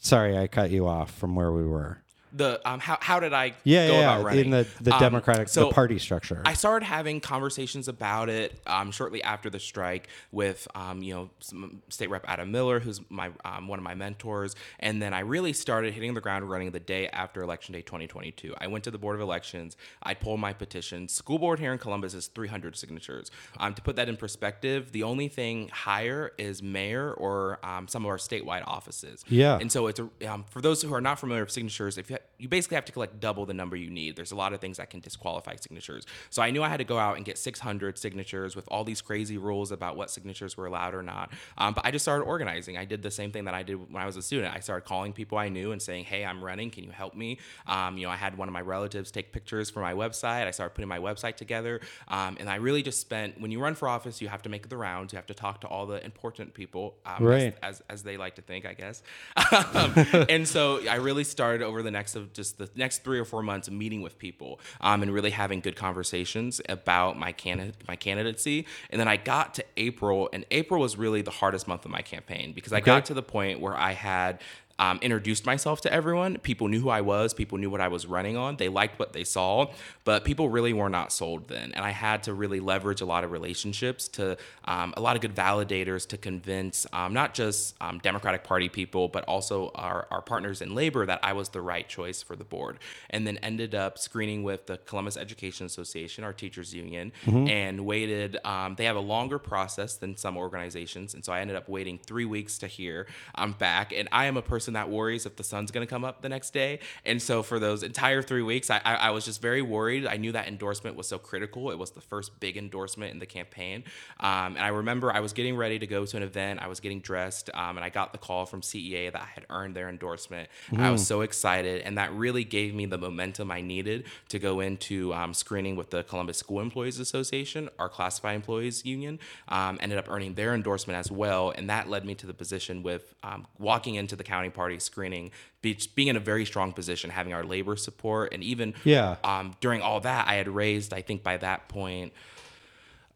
sorry, 0.07 0.39
I 0.39 0.47
cut 0.47 0.71
you 0.71 0.87
off 0.87 1.11
from 1.11 1.35
where 1.35 1.51
we 1.53 1.67
were. 1.67 2.01
The 2.37 2.61
um, 2.69 2.81
how 2.81 2.99
how 3.01 3.21
did 3.21 3.33
I 3.33 3.55
Yeah, 3.65 3.87
go 3.87 3.95
yeah, 3.95 4.01
about 4.01 4.25
running 4.27 4.45
in 4.47 4.51
the 4.51 4.67
the 4.81 4.95
Um, 4.95 5.01
Democratic 5.01 5.49
so 5.49 5.69
the 5.69 5.75
party 5.75 5.99
structure. 5.99 6.43
I 6.45 6.55
started 6.55 6.87
having 6.87 7.21
conversations 7.21 7.89
about 7.89 8.29
it 8.29 8.61
um, 8.67 8.91
shortly 8.91 9.23
after 9.23 9.51
the 9.51 9.59
strike 9.59 10.09
with 10.33 10.69
um, 10.75 11.03
you 11.03 11.15
know 11.15 11.31
some 11.41 11.83
State 11.89 12.11
Rep 12.11 12.25
Adam 12.29 12.51
Miller, 12.51 12.81
who's 12.81 13.01
my 13.11 13.31
um, 13.45 13.69
one 13.69 13.79
of 13.79 13.85
my 13.85 13.95
mentors, 13.95 14.55
and 14.81 15.01
then 15.01 15.15
I 15.15 15.21
really 15.21 15.53
started 15.53 15.95
hitting 15.95 16.15
the 16.15 16.21
ground 16.21 16.49
running 16.49 16.71
the 16.71 16.81
day 16.81 17.09
after 17.09 17.43
Election 17.43 17.73
Day 17.73 17.83
2022. 17.83 18.55
I 18.59 18.67
went 18.67 18.85
to 18.85 18.91
the 18.91 18.99
Board 18.99 19.17
of 19.17 19.21
Elections. 19.23 19.77
I 20.03 20.15
pulled 20.15 20.41
my 20.41 20.53
petition. 20.53 21.09
School 21.09 21.39
board 21.39 21.59
here 21.59 21.73
in 21.73 21.79
Columbus 21.79 22.15
is 22.15 22.27
300 22.29 22.77
signatures. 22.77 23.31
Um, 23.59 23.75
to 23.75 23.83
put 23.83 23.97
that 23.97 24.09
in 24.09 24.17
perspective, 24.17 24.93
the 24.93 25.03
only 25.03 25.29
thing 25.29 25.69
higher 25.69 26.33
is 26.39 26.63
mayor 26.63 27.13
or 27.13 27.59
um, 27.63 27.89
some 27.89 28.05
of 28.05 28.09
our 28.09 28.17
statewide 28.19 28.65
offices. 28.67 29.25
Yeah. 29.29 29.59
And 29.61 29.71
so 29.71 29.87
it's 29.87 30.01
a, 30.01 30.33
um, 30.33 30.45
for 30.51 30.61
those 30.61 30.83
who 30.83 30.93
are 30.95 31.01
not 31.01 31.19
familiar 31.19 31.43
with 31.43 31.53
signatures, 31.53 31.99
if 31.99 32.11
you, 32.11 32.19
you 32.39 32.49
basically 32.49 32.75
have 32.75 32.85
to 32.85 32.93
collect 32.93 33.21
double 33.21 33.47
the 33.47 33.55
number 33.55 33.77
you 33.77 33.91
need. 33.91 34.17
There's 34.17 34.33
a 34.33 34.37
lot 34.37 34.53
of 34.53 34.61
things 34.61 34.77
that 34.77 34.91
can 34.91 35.01
disqualify 35.01 35.57
signatures. 35.57 36.05
So 36.31 36.43
I 36.43 36.51
knew 36.51 36.63
I 36.63 36.69
had 36.69 36.79
to 36.79 36.85
go 36.85 36.99
out 36.99 37.17
and 37.17 37.25
get 37.25 37.39
600 37.39 37.99
signatures 37.99 38.55
with 38.55 38.67
all 38.69 38.85
these 38.85 39.01
crazy 39.01 39.39
rules 39.39 39.73
about 39.73 39.97
what 39.97 40.11
signatures 40.11 40.57
were 40.57 40.67
allowed 40.67 40.95
or 40.95 41.03
not. 41.03 41.33
Um, 41.59 41.75
but 41.75 41.87
I 41.87 41.91
just 41.91 42.05
started 42.05 42.25
organizing. 42.25 42.77
I 42.77 42.85
did 42.85 43.03
the 43.03 43.11
same 43.11 43.33
thing 43.33 43.45
that 43.45 43.55
I 43.55 43.63
did 43.63 43.75
when 43.93 44.03
I 44.03 44.07
was 44.07 44.17
a 44.17 44.23
student. 44.23 44.55
I 44.55 44.61
started 44.61 44.87
calling 44.87 45.13
people 45.13 45.39
I 45.39 45.49
knew 45.49 45.73
and 45.73 45.81
saying, 45.81 46.05
"Hey, 46.05 46.25
I'm 46.25 46.45
running. 46.45 46.71
Can 46.71 46.85
you 46.85 46.91
help 46.91 47.15
me?" 47.15 47.39
Um, 47.67 47.97
you 47.99 48.07
know, 48.07 48.13
I 48.13 48.17
had 48.17 48.37
one 48.37 48.49
of 48.49 48.53
my 48.53 48.61
relatives 48.61 49.11
take 49.11 49.33
pictures 49.33 49.71
for 49.71 49.81
my 49.81 49.95
website. 49.95 50.47
I 50.47 50.51
started 50.51 50.75
putting 50.75 50.89
my 50.89 50.99
website 50.99 51.37
together, 51.37 51.81
um, 52.09 52.37
and 52.39 52.49
I 52.51 52.57
really 52.57 52.83
just 52.83 53.01
spent. 53.01 53.41
When 53.41 53.51
you 53.51 53.61
run 53.61 53.75
for 53.75 53.89
office, 53.89 54.21
you 54.21 54.29
have 54.29 54.43
to 54.43 54.49
make 54.49 54.69
the 54.69 54.77
rounds. 54.77 55.13
You 55.13 55.17
have 55.17 55.27
to 55.27 55.35
talk 55.35 55.61
to 55.63 55.67
all 55.69 55.87
the 55.87 56.05
important 56.05 56.55
people, 56.55 56.97
um, 57.07 57.25
Right. 57.25 57.55
as, 57.63 57.81
as 57.81 57.83
as 57.97 58.03
they 58.03 58.17
like 58.17 58.35
to 58.37 58.43
think, 58.43 58.67
I 58.67 58.75
guess. 58.75 59.03
um, 59.75 59.93
and 60.29 60.47
so 60.47 60.81
I 60.89 60.97
really 60.97 61.25
started 61.25 61.63
over 61.65 61.83
the 61.83 61.91
next 61.91 62.17
of 62.27 62.33
just 62.33 62.59
the 62.59 62.69
next 62.75 63.05
three 63.05 63.19
or 63.19 63.25
four 63.25 63.43
months 63.43 63.71
meeting 63.71 64.03
with 64.03 64.19
people 64.19 64.61
um, 64.81 65.03
and 65.03 65.13
really 65.13 65.31
having 65.31 65.61
good 65.61 65.77
conversations 65.77 66.61
about 66.69 67.19
my 67.19 67.33
candidate 67.33 67.77
my 67.89 67.97
candidacy. 67.97 68.67
And 68.91 69.01
then 69.01 69.09
I 69.09 69.17
got 69.17 69.55
to 69.55 69.65
April, 69.77 70.29
and 70.33 70.45
April 70.51 70.81
was 70.81 70.97
really 70.97 71.23
the 71.23 71.31
hardest 71.31 71.69
month 71.69 71.85
of 71.85 71.91
my 71.91 72.03
campaign 72.03 72.53
because 72.53 72.73
I 72.73 72.81
got 72.81 73.07
to 73.07 73.15
the 73.15 73.23
point 73.23 73.61
where 73.61 73.77
I 73.77 73.93
had 73.93 74.41
um, 74.79 74.99
introduced 75.03 75.47
myself 75.47 75.81
to 75.83 75.93
everyone. 75.93 76.39
People 76.39 76.69
knew 76.69 76.81
who 76.81 76.89
I 76.89 77.01
was. 77.01 77.33
People 77.33 77.59
knew 77.59 77.71
what 77.71 77.81
I 77.81 77.89
was 77.89 78.07
running 78.07 78.37
on. 78.37 78.57
They 78.57 78.69
liked 78.69 78.99
what 78.99 79.13
they 79.13 79.25
saw, 79.25 79.73
but 80.05 80.25
people 80.25 80.49
really 80.49 80.73
were 80.73 80.89
not 80.89 81.13
sold 81.13 81.49
then. 81.49 81.73
And 81.73 81.85
I 81.85 81.91
had 81.91 82.23
to 82.25 82.35
really 82.35 82.61
leverage 82.61 83.01
a 83.01 83.07
lot 83.07 83.25
of 83.25 83.31
relationships 83.31 84.09
to 84.09 84.37
um, 84.67 84.93
a 84.97 85.01
lot 85.01 85.17
of 85.17 85.23
good 85.23 85.35
validators 85.35 86.07
to 86.09 86.17
convince 86.17 86.87
um, 86.93 87.13
not 87.13 87.35
just 87.35 87.75
um, 87.81 87.99
Democratic 87.99 88.45
Party 88.45 88.69
people, 88.69 89.09
but 89.09 89.25
also 89.25 89.71
our, 89.75 90.07
our 90.11 90.23
partners 90.23 90.61
in 90.61 90.75
labor 90.75 91.07
that 91.07 91.21
I 91.23 91.33
was 91.33 91.49
the 91.51 91.61
right 91.63 91.89
choice 91.89 92.23
for 92.23 92.37
the 92.37 92.45
board. 92.45 92.79
And 93.11 93.27
then 93.27 93.39
ended 93.39 93.75
up 93.75 93.99
screening 93.99 94.43
with 94.43 94.67
the 94.67 94.79
Columbus 94.79 95.17
Education 95.17 95.67
Association, 95.67 96.25
our 96.25 96.33
teachers 96.33 96.75
union, 96.75 97.13
and 97.49 97.87
waited. 97.87 98.39
Um, 98.45 98.75
they 98.77 98.85
have 98.85 98.97
a 98.97 99.01
longer 99.01 99.39
process 99.39 99.97
than 99.97 100.17
some 100.17 100.37
organizations. 100.37 101.15
And 101.15 101.25
so 101.25 101.33
I 101.33 101.41
ended 101.41 101.57
up 101.57 101.69
waiting 101.69 101.99
three 101.99 102.25
weeks 102.25 102.59
to 102.59 102.67
hear 102.67 103.07
I'm 103.35 103.53
back. 103.53 103.93
And 103.93 104.09
I 104.13 104.27
am 104.27 104.37
a 104.37 104.43
person 104.43 104.66
person 104.67 104.75
that 104.75 104.91
worries 104.91 105.27
if 105.27 105.37
the 105.37 105.45
sun's 105.45 105.71
going 105.71 105.87
to 105.87 105.89
come 105.91 106.05
up 106.05 106.23
the 106.23 106.29
next 106.29 106.53
day. 106.53 106.81
And 107.05 107.23
so 107.23 107.45
for 107.45 107.61
those 107.61 107.85
entire 107.85 108.21
three 108.21 108.43
weeks, 108.43 108.69
I, 108.69 108.81
I, 108.85 108.95
I, 108.95 109.11
was 109.11 109.25
just 109.25 109.41
very 109.41 109.63
worried. 109.63 110.09
I 110.09 110.17
knew 110.17 110.33
that 110.33 110.49
endorsement 110.49 110.97
was 110.97 111.07
so 111.07 111.19
critical. 111.19 111.71
It 111.71 111.79
was 111.79 111.93
the 111.93 112.01
first 112.01 112.41
big 112.41 112.57
endorsement 112.57 113.13
in 113.13 113.21
the 113.21 113.27
campaign. 113.27 113.85
Um, 114.19 114.57
and 114.57 114.59
I 114.59 114.69
remember 114.69 115.13
I 115.13 115.21
was 115.21 115.33
getting 115.33 115.57
ready 115.57 115.79
to 115.79 115.87
go 115.87 116.05
to 116.05 116.17
an 116.17 116.25
event. 116.25 116.59
I 116.61 116.67
was 116.67 116.81
getting 116.81 117.01
dressed, 117.01 117.49
um, 117.55 117.77
and 117.77 117.85
I 117.85 117.91
got 117.91 118.11
the 118.11 118.19
call 118.19 118.45
from 118.45 118.61
CEA 118.61 119.13
that 119.13 119.23
I 119.23 119.27
had 119.27 119.47
earned 119.51 119.77
their 119.77 119.89
endorsement. 119.89 120.49
Mm. 120.71 120.81
I 120.81 120.91
was 120.91 121.03
mm. 121.03 121.07
so 121.07 121.21
excited, 121.21 121.83
and 121.83 121.97
that 121.97 122.13
really 122.13 122.43
gave 122.43 122.75
me 122.75 122.87
the 122.87 122.99
momentum 122.99 123.53
I 123.53 123.61
needed 123.61 124.05
to 124.31 124.41
go 124.41 124.59
into 124.59 125.15
um, 125.15 125.33
screening 125.33 125.77
with 125.77 125.91
the 125.91 126.03
Columbus 126.03 126.39
School 126.39 126.61
Employees 126.61 126.99
Association, 126.99 127.69
our 127.79 127.89
classified 127.89 128.35
employees 128.35 128.85
union. 128.85 129.21
Um, 129.49 129.79
ended 129.81 129.99
up 129.99 130.07
earning 130.09 130.35
their 130.35 130.55
endorsement 130.55 130.99
as 130.99 131.09
well, 131.09 131.51
and 131.51 131.71
that 131.71 131.89
led 131.89 132.05
me 132.05 132.17
to 132.17 132.27
the 132.27 132.35
position 132.35 132.83
with 132.83 133.15
um, 133.23 133.47
walking 133.59 133.95
into 133.95 134.17
the 134.17 134.25
county 134.25 134.51
party 134.57 134.81
screening, 134.81 135.31
being 135.63 136.09
in 136.09 136.17
a 136.17 136.21
very 136.21 136.45
strong 136.45 136.73
position, 136.73 137.11
having 137.11 137.33
our 137.33 137.45
labor 137.45 137.77
support, 137.77 138.33
and 138.33 138.43
even 138.43 138.75
yeah. 138.85 139.17
Um, 139.23 139.55
during 139.61 139.83
all 139.83 140.01
that, 140.01 140.27
I 140.27 140.35
had 140.35 140.49
raised, 140.49 140.93
I 140.93 141.03
think 141.03 141.23
by 141.23 141.37
that 141.37 141.69
point 141.69 142.13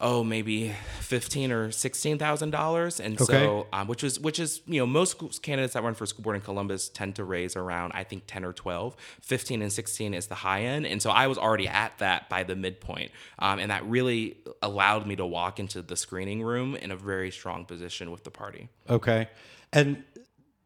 oh 0.00 0.24
maybe 0.24 0.74
fifteen 1.00 1.52
or 1.52 1.70
sixteen 1.70 2.18
thousand 2.18 2.50
dollars, 2.50 3.00
and 3.00 3.20
okay. 3.20 3.32
so 3.32 3.66
um, 3.72 3.86
which 3.86 4.02
is 4.02 4.18
which 4.18 4.38
is 4.40 4.62
you 4.66 4.80
know 4.80 4.86
most 4.86 5.42
candidates 5.42 5.74
that 5.74 5.82
run 5.82 5.94
for 5.94 6.06
school 6.06 6.22
board 6.22 6.36
in 6.36 6.42
Columbus 6.42 6.88
tend 6.88 7.16
to 7.16 7.24
raise 7.24 7.56
around 7.56 7.92
I 7.94 8.04
think 8.04 8.24
ten 8.26 8.44
or 8.44 8.52
12. 8.52 8.96
15 9.20 9.62
and 9.62 9.72
sixteen 9.72 10.14
is 10.14 10.26
the 10.26 10.36
high 10.36 10.62
end, 10.62 10.86
and 10.86 11.00
so 11.00 11.10
I 11.10 11.26
was 11.26 11.38
already 11.38 11.68
at 11.68 11.96
that 11.98 12.28
by 12.28 12.42
the 12.42 12.56
midpoint, 12.56 13.10
um, 13.38 13.58
and 13.58 13.70
that 13.70 13.84
really 13.84 14.38
allowed 14.62 15.06
me 15.06 15.16
to 15.16 15.26
walk 15.26 15.60
into 15.60 15.82
the 15.82 15.96
screening 15.96 16.42
room 16.42 16.74
in 16.74 16.90
a 16.90 16.96
very 16.96 17.30
strong 17.30 17.64
position 17.64 18.10
with 18.10 18.24
the 18.24 18.30
party. 18.30 18.68
Okay, 18.88 19.28
and 19.72 20.02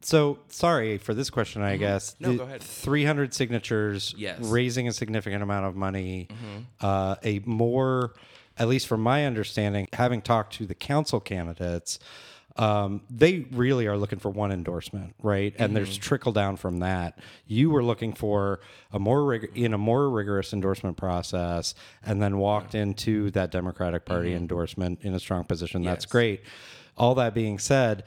so 0.05 0.39
sorry 0.49 0.99
for 0.99 1.15
this 1.15 1.31
question, 1.31 1.63
I 1.63 1.73
mm-hmm. 1.73 1.81
guess. 1.81 2.17
No, 2.21 2.37
go 2.37 2.45
ahead. 2.45 2.63
300 2.63 3.35
signatures, 3.35 4.15
yes. 4.17 4.39
raising 4.41 4.89
a 4.89 4.93
significant 4.93 5.43
amount 5.43 5.67
of 5.67 5.77
money, 5.77 6.29
mm-hmm. 6.31 6.87
uh, 6.87 7.17
a 7.23 7.41
more 7.45 8.15
at 8.57 8.69
least 8.69 8.87
from 8.87 9.01
my 9.01 9.27
understanding, 9.27 9.89
having 9.93 10.23
talked 10.23 10.55
to 10.55 10.67
the 10.67 10.75
council 10.75 11.21
candidates, 11.21 11.99
um, 12.57 13.03
they 13.11 13.47
really 13.51 13.89
are 13.89 13.97
looking 13.97 14.21
for 14.21 14.31
one 14.31 14.53
endorsement, 14.53 15.15
right? 15.21 15.53
And 15.59 15.69
mm-hmm. 15.69 15.75
there's 15.75 15.99
trickle 15.99 16.31
down 16.31 16.57
from 16.57 16.79
that. 16.81 17.19
You 17.49 17.71
were 17.71 17.83
looking 17.83 18.13
for 18.13 18.61
a 18.93 19.01
more 19.01 19.25
rig- 19.25 19.51
in 19.57 19.75
a 19.75 19.79
more 19.79 20.09
rigorous 20.09 20.53
endorsement 20.53 20.97
process, 20.97 21.75
and 22.07 22.23
then 22.23 22.39
walked 22.39 22.75
yeah. 22.75 22.83
into 22.83 23.33
that 23.33 23.51
Democratic 23.51 24.05
Party 24.05 24.29
mm-hmm. 24.29 24.39
endorsement 24.39 25.01
in 25.03 25.15
a 25.15 25.21
strong 25.21 25.45
position. 25.45 25.83
Yes. 25.83 25.91
That's 25.91 26.07
great. 26.07 26.43
All 26.97 27.17
that 27.17 27.35
being 27.35 27.59
said, 27.59 28.05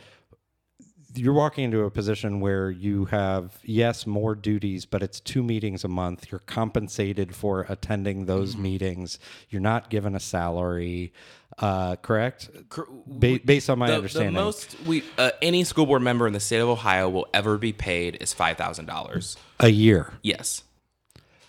you're 1.16 1.34
walking 1.34 1.66
into 1.66 1.84
a 1.84 1.92
position 1.92 2.40
where 2.40 2.70
you 2.70 3.06
have 3.06 3.58
yes 3.64 4.06
more 4.06 4.36
duties 4.36 4.86
but 4.86 5.02
it's 5.02 5.20
two 5.20 5.44
meetings 5.44 5.84
a 5.84 5.88
month. 5.88 6.32
You're 6.32 6.40
compensated 6.40 7.36
for 7.36 7.66
attending 7.70 8.26
those 8.26 8.54
mm-hmm. 8.54 8.64
meetings. 8.64 9.20
You're 9.50 9.62
not 9.62 9.90
given 9.90 10.16
a 10.16 10.20
salary 10.20 11.14
uh, 11.60 11.96
correct? 11.98 12.50
Ba- 13.08 13.40
based 13.44 13.70
on 13.70 13.80
my 13.80 13.88
the, 13.88 13.96
understanding. 13.96 14.34
the 14.34 14.42
most 14.42 14.76
we 14.86 15.04
uh, 15.18 15.32
any 15.42 15.64
school 15.64 15.86
board 15.86 16.02
member 16.02 16.28
in 16.28 16.34
the 16.34 16.40
state 16.40 16.60
of 16.60 16.70
ohio 16.70 17.10
will 17.10 17.28
ever 17.34 17.58
be 17.58 17.74
paid 17.74 18.18
is 18.22 18.34
$5000 18.34 19.38
a 19.60 19.70
year? 19.70 20.14
Yes. 20.22 20.64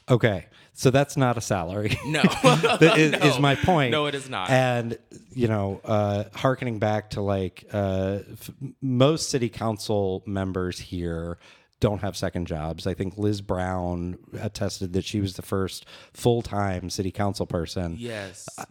Okay 0.08 0.46
so 0.78 0.92
that's 0.92 1.16
not 1.16 1.36
a 1.36 1.40
salary. 1.40 1.98
No. 2.06 2.22
is, 2.80 3.12
no. 3.12 3.18
is, 3.18 3.38
my 3.40 3.56
point. 3.56 3.90
No, 3.90 4.06
it 4.06 4.14
is 4.14 4.30
not. 4.30 4.48
And, 4.48 4.96
you 5.34 5.48
know, 5.48 5.80
uh, 5.84 6.24
harkening 6.32 6.78
back 6.78 7.10
to 7.10 7.20
like 7.20 7.64
uh, 7.72 8.20
f- 8.32 8.50
most 8.80 9.28
city 9.28 9.48
council 9.48 10.22
members 10.24 10.78
here 10.78 11.38
don't 11.80 12.00
have 12.00 12.16
second 12.16 12.46
jobs. 12.46 12.86
I 12.86 12.94
think 12.94 13.18
Liz 13.18 13.40
Brown 13.40 14.18
attested 14.40 14.92
that 14.92 15.04
she 15.04 15.20
was 15.20 15.34
the 15.34 15.42
first 15.42 15.84
full 16.14 16.42
time 16.42 16.90
city 16.90 17.10
council 17.10 17.44
person. 17.44 17.96
Yes. 17.98 18.48
Uh, 18.56 18.64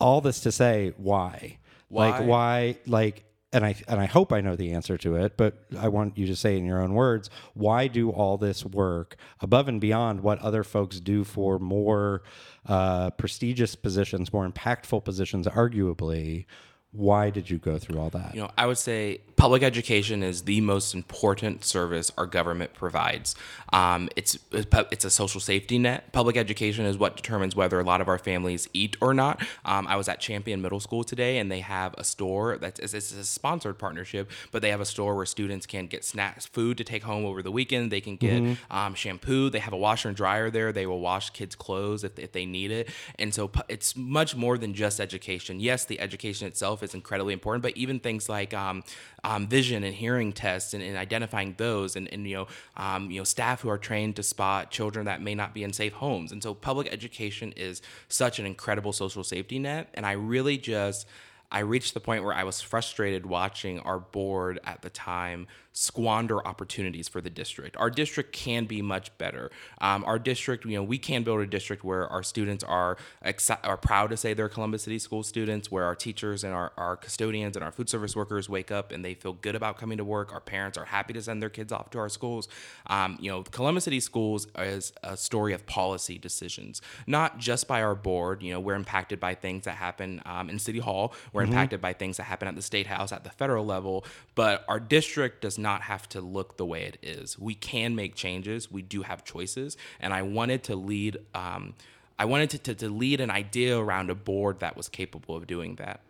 all 0.00 0.20
this 0.20 0.40
to 0.40 0.52
say, 0.52 0.92
why? 0.96 1.58
Why? 1.88 2.10
Like, 2.10 2.26
why? 2.26 2.76
Like, 2.86 3.24
and 3.52 3.64
I 3.64 3.74
and 3.86 4.00
I 4.00 4.06
hope 4.06 4.32
I 4.32 4.40
know 4.40 4.56
the 4.56 4.72
answer 4.72 4.96
to 4.98 5.16
it, 5.16 5.36
but 5.36 5.64
I 5.78 5.88
want 5.88 6.16
you 6.16 6.26
to 6.26 6.36
say 6.36 6.56
in 6.56 6.64
your 6.64 6.80
own 6.80 6.94
words, 6.94 7.28
why 7.54 7.86
do 7.86 8.10
all 8.10 8.38
this 8.38 8.64
work 8.64 9.16
above 9.40 9.68
and 9.68 9.80
beyond 9.80 10.22
what 10.22 10.38
other 10.40 10.64
folks 10.64 11.00
do 11.00 11.22
for 11.24 11.58
more 11.58 12.22
uh, 12.66 13.10
prestigious 13.10 13.74
positions, 13.74 14.32
more 14.32 14.48
impactful 14.48 15.04
positions, 15.04 15.46
arguably? 15.46 16.46
Why 16.92 17.30
did 17.30 17.48
you 17.48 17.58
go 17.58 17.78
through 17.78 17.98
all 17.98 18.10
that? 18.10 18.34
You 18.34 18.42
know, 18.42 18.50
I 18.58 18.66
would 18.66 18.76
say 18.76 19.22
public 19.42 19.64
education 19.64 20.22
is 20.22 20.42
the 20.42 20.60
most 20.60 20.94
important 20.94 21.64
service 21.64 22.12
our 22.16 22.26
government 22.26 22.72
provides. 22.74 23.34
Um, 23.72 24.08
it's 24.14 24.38
it's 24.52 25.04
a 25.04 25.10
social 25.10 25.40
safety 25.40 25.78
net. 25.78 26.12
Public 26.12 26.36
education 26.36 26.84
is 26.84 26.96
what 26.96 27.16
determines 27.16 27.56
whether 27.56 27.80
a 27.80 27.82
lot 27.82 28.00
of 28.00 28.06
our 28.06 28.18
families 28.18 28.68
eat 28.72 28.96
or 29.00 29.12
not. 29.12 29.42
Um, 29.64 29.88
I 29.88 29.96
was 29.96 30.08
at 30.08 30.20
Champion 30.20 30.62
Middle 30.62 30.78
School 30.78 31.02
today, 31.02 31.38
and 31.38 31.50
they 31.50 31.58
have 31.58 31.92
a 31.98 32.04
store 32.04 32.56
that's 32.58 32.78
it's, 32.78 32.94
it's 32.94 33.12
a 33.12 33.24
sponsored 33.24 33.80
partnership, 33.80 34.30
but 34.52 34.62
they 34.62 34.70
have 34.70 34.80
a 34.80 34.84
store 34.84 35.16
where 35.16 35.26
students 35.26 35.66
can 35.66 35.88
get 35.88 36.04
snacks, 36.04 36.46
food 36.46 36.78
to 36.78 36.84
take 36.84 37.02
home 37.02 37.24
over 37.24 37.42
the 37.42 37.50
weekend. 37.50 37.90
They 37.90 38.00
can 38.00 38.14
get 38.14 38.40
mm-hmm. 38.40 38.76
um, 38.76 38.94
shampoo. 38.94 39.50
They 39.50 39.58
have 39.58 39.72
a 39.72 39.76
washer 39.76 40.06
and 40.06 40.16
dryer 40.16 40.50
there. 40.50 40.70
They 40.70 40.86
will 40.86 41.00
wash 41.00 41.30
kids' 41.30 41.56
clothes 41.56 42.04
if, 42.04 42.16
if 42.16 42.30
they 42.30 42.46
need 42.46 42.70
it. 42.70 42.90
And 43.18 43.34
so 43.34 43.50
it's 43.68 43.96
much 43.96 44.36
more 44.36 44.56
than 44.56 44.72
just 44.72 45.00
education. 45.00 45.58
Yes, 45.58 45.84
the 45.84 45.98
education 45.98 46.46
itself 46.46 46.84
is 46.84 46.94
incredibly 46.94 47.32
important, 47.32 47.64
but 47.64 47.76
even 47.76 47.98
things 47.98 48.28
like 48.28 48.54
um, 48.54 48.84
um, 49.32 49.46
vision 49.46 49.82
and 49.82 49.94
hearing 49.94 50.32
tests 50.32 50.74
and, 50.74 50.82
and 50.82 50.96
identifying 50.96 51.54
those 51.56 51.96
and, 51.96 52.12
and 52.12 52.28
you 52.28 52.36
know 52.36 52.46
um, 52.76 53.10
you 53.10 53.18
know 53.18 53.24
staff 53.24 53.62
who 53.62 53.68
are 53.70 53.78
trained 53.78 54.16
to 54.16 54.22
spot 54.22 54.70
children 54.70 55.06
that 55.06 55.22
may 55.22 55.34
not 55.34 55.54
be 55.54 55.64
in 55.64 55.72
safe 55.72 55.94
homes. 55.94 56.32
And 56.32 56.42
so 56.42 56.54
public 56.54 56.88
education 56.92 57.52
is 57.56 57.80
such 58.08 58.38
an 58.38 58.46
incredible 58.46 58.92
social 58.92 59.24
safety 59.24 59.58
net. 59.58 59.88
And 59.94 60.04
I 60.04 60.12
really 60.12 60.58
just 60.58 61.06
I 61.50 61.60
reached 61.60 61.94
the 61.94 62.00
point 62.00 62.24
where 62.24 62.34
I 62.34 62.44
was 62.44 62.60
frustrated 62.60 63.26
watching 63.26 63.80
our 63.80 63.98
board 63.98 64.58
at 64.64 64.82
the 64.82 64.90
time 64.90 65.46
squander 65.72 66.46
opportunities 66.46 67.08
for 67.08 67.20
the 67.20 67.30
district. 67.30 67.76
Our 67.78 67.90
district 67.90 68.32
can 68.32 68.66
be 68.66 68.82
much 68.82 69.16
better. 69.16 69.50
Um, 69.80 70.04
our 70.04 70.18
district, 70.18 70.66
you 70.66 70.76
know, 70.76 70.82
we 70.82 70.98
can 70.98 71.22
build 71.22 71.40
a 71.40 71.46
district 71.46 71.82
where 71.82 72.06
our 72.08 72.22
students 72.22 72.62
are 72.62 72.98
exci- 73.24 73.58
are 73.64 73.78
proud 73.78 74.10
to 74.10 74.16
say 74.16 74.34
they're 74.34 74.48
Columbus 74.50 74.82
City 74.82 74.98
School 74.98 75.22
students, 75.22 75.70
where 75.70 75.84
our 75.84 75.94
teachers 75.94 76.44
and 76.44 76.52
our, 76.52 76.72
our 76.76 76.96
custodians 76.96 77.56
and 77.56 77.64
our 77.64 77.72
food 77.72 77.88
service 77.88 78.14
workers 78.14 78.48
wake 78.48 78.70
up 78.70 78.92
and 78.92 79.04
they 79.04 79.14
feel 79.14 79.32
good 79.32 79.54
about 79.54 79.78
coming 79.78 79.98
to 79.98 80.04
work. 80.04 80.32
Our 80.32 80.40
parents 80.40 80.76
are 80.76 80.84
happy 80.84 81.14
to 81.14 81.22
send 81.22 81.40
their 81.40 81.50
kids 81.50 81.72
off 81.72 81.90
to 81.90 81.98
our 81.98 82.10
schools. 82.10 82.48
Um, 82.86 83.16
you 83.20 83.30
know, 83.30 83.42
Columbus 83.42 83.84
City 83.84 84.00
Schools 84.00 84.46
is 84.58 84.92
a 85.02 85.16
story 85.16 85.54
of 85.54 85.64
policy 85.64 86.18
decisions, 86.18 86.82
not 87.06 87.38
just 87.38 87.66
by 87.66 87.82
our 87.82 87.94
board. 87.94 88.42
You 88.42 88.52
know, 88.52 88.60
we're 88.60 88.74
impacted 88.74 89.20
by 89.20 89.34
things 89.34 89.64
that 89.64 89.76
happen 89.76 90.20
um, 90.26 90.50
in 90.50 90.58
City 90.58 90.80
Hall. 90.80 91.14
We're 91.32 91.42
mm-hmm. 91.42 91.52
impacted 91.52 91.80
by 91.80 91.94
things 91.94 92.18
that 92.18 92.24
happen 92.24 92.46
at 92.46 92.56
the 92.56 92.62
state 92.62 92.86
house, 92.86 93.10
at 93.10 93.24
the 93.24 93.30
federal 93.30 93.64
level. 93.64 94.04
But 94.34 94.64
our 94.68 94.78
district 94.80 95.40
does 95.42 95.58
not 95.62 95.82
have 95.82 96.08
to 96.10 96.20
look 96.20 96.56
the 96.56 96.66
way 96.66 96.82
it 96.82 96.98
is. 97.02 97.38
We 97.38 97.54
can 97.54 97.94
make 97.94 98.14
changes. 98.14 98.70
We 98.70 98.82
do 98.82 99.02
have 99.02 99.24
choices, 99.24 99.76
and 100.00 100.12
I 100.12 100.22
wanted 100.22 100.64
to 100.64 100.76
lead. 100.76 101.18
Um, 101.34 101.74
I 102.18 102.24
wanted 102.26 102.50
to, 102.50 102.58
to, 102.58 102.74
to 102.74 102.88
lead 102.88 103.20
an 103.20 103.30
idea 103.30 103.78
around 103.78 104.10
a 104.10 104.14
board 104.14 104.60
that 104.60 104.76
was 104.76 104.88
capable 104.88 105.34
of 105.34 105.46
doing 105.46 105.76
that 105.76 106.00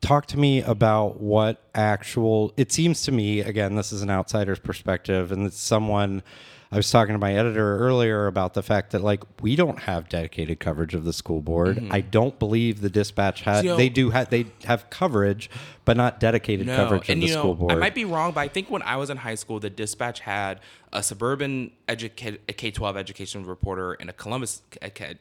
talk 0.00 0.26
to 0.26 0.38
me 0.38 0.62
about 0.62 1.20
what 1.20 1.60
actual 1.74 2.52
it 2.56 2.70
seems 2.70 3.02
to 3.02 3.10
me 3.10 3.40
again 3.40 3.74
this 3.74 3.92
is 3.92 4.00
an 4.00 4.10
outsider's 4.10 4.58
perspective 4.58 5.32
and 5.32 5.44
it's 5.44 5.58
someone 5.58 6.22
I 6.70 6.76
was 6.76 6.90
talking 6.90 7.14
to 7.14 7.18
my 7.18 7.34
editor 7.34 7.78
earlier 7.78 8.26
about 8.26 8.52
the 8.52 8.62
fact 8.62 8.90
that 8.90 9.02
like 9.02 9.22
we 9.40 9.56
don't 9.56 9.78
have 9.80 10.08
dedicated 10.08 10.60
coverage 10.60 10.94
of 10.94 11.04
the 11.04 11.14
school 11.14 11.40
board. 11.40 11.76
Mm-hmm. 11.78 11.92
I 11.92 12.02
don't 12.02 12.38
believe 12.38 12.82
the 12.82 12.90
dispatch 12.90 13.40
has. 13.42 13.64
They 13.64 13.88
do 13.88 14.10
have 14.10 14.28
they 14.28 14.46
have 14.64 14.90
coverage, 14.90 15.48
but 15.86 15.96
not 15.96 16.20
dedicated 16.20 16.66
no. 16.66 16.76
coverage 16.76 17.08
and, 17.08 17.22
of 17.22 17.28
the 17.28 17.34
know, 17.34 17.40
school 17.40 17.54
board. 17.54 17.72
I 17.72 17.76
might 17.76 17.94
be 17.94 18.04
wrong, 18.04 18.32
but 18.32 18.40
I 18.40 18.48
think 18.48 18.70
when 18.70 18.82
I 18.82 18.96
was 18.96 19.08
in 19.08 19.16
high 19.16 19.36
school, 19.36 19.60
the 19.60 19.70
dispatch 19.70 20.20
had 20.20 20.60
a 20.92 21.02
suburban 21.02 21.70
educa- 21.88 22.38
K 22.56 22.70
twelve 22.70 22.98
education 22.98 23.44
reporter 23.44 23.94
and 23.94 24.10
a 24.10 24.12
Columbus 24.12 24.60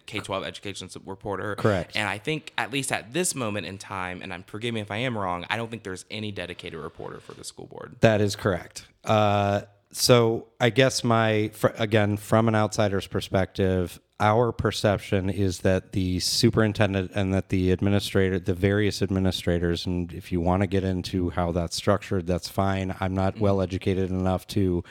K 0.06 0.20
twelve 0.20 0.44
education 0.44 0.90
reporter. 1.06 1.56
Correct. 1.56 1.96
And 1.96 2.10
I 2.10 2.18
think 2.18 2.52
at 2.58 2.72
least 2.72 2.92
at 2.92 3.14
this 3.14 3.34
moment 3.36 3.66
in 3.66 3.78
time, 3.78 4.22
and 4.22 4.34
I'm 4.34 4.44
forgive 4.44 4.74
me 4.74 4.82
if 4.82 4.92
I 4.92 4.98
am 4.98 5.18
wrong, 5.18 5.46
I 5.50 5.56
don't 5.56 5.72
think 5.72 5.84
there's 5.84 6.04
any 6.12 6.34
dedicated 6.34 6.78
reporter 6.78 7.22
for 7.22 7.34
the 7.34 7.46
school 7.46 7.68
board. 7.68 7.96
That 8.02 8.20
is 8.20 8.36
correct. 8.36 8.86
Uh, 9.06 9.62
so 9.98 10.48
I 10.60 10.70
guess 10.70 11.04
my 11.04 11.52
again 11.78 12.18
from 12.18 12.48
an 12.48 12.56
outsider's 12.56 13.08
perspective, 13.08 14.00
our 14.20 14.52
perception 14.52 15.30
is 15.30 15.60
that 15.60 15.92
the 15.92 16.20
superintendent 16.20 17.12
and 17.16 17.34
that 17.34 17.50
the 17.50 17.72
administrator, 17.72 18.40
the 18.40 18.54
various 18.54 19.02
administrators, 19.02 19.86
and 19.86 20.14
if 20.14 20.32
you 20.32 20.40
want 20.40 20.62
to 20.62 20.68
get 20.68 20.84
into 20.84 21.32
how 21.32 21.52
that's 21.52 21.76
structured, 21.76 22.28
that's 22.28 22.48
fine. 22.48 22.96
I'm 23.00 23.16
not 23.16 23.34
mm-hmm. 23.34 23.44
well 23.44 23.62
educated 23.62 24.12
enough 24.12 24.46
to 24.48 24.84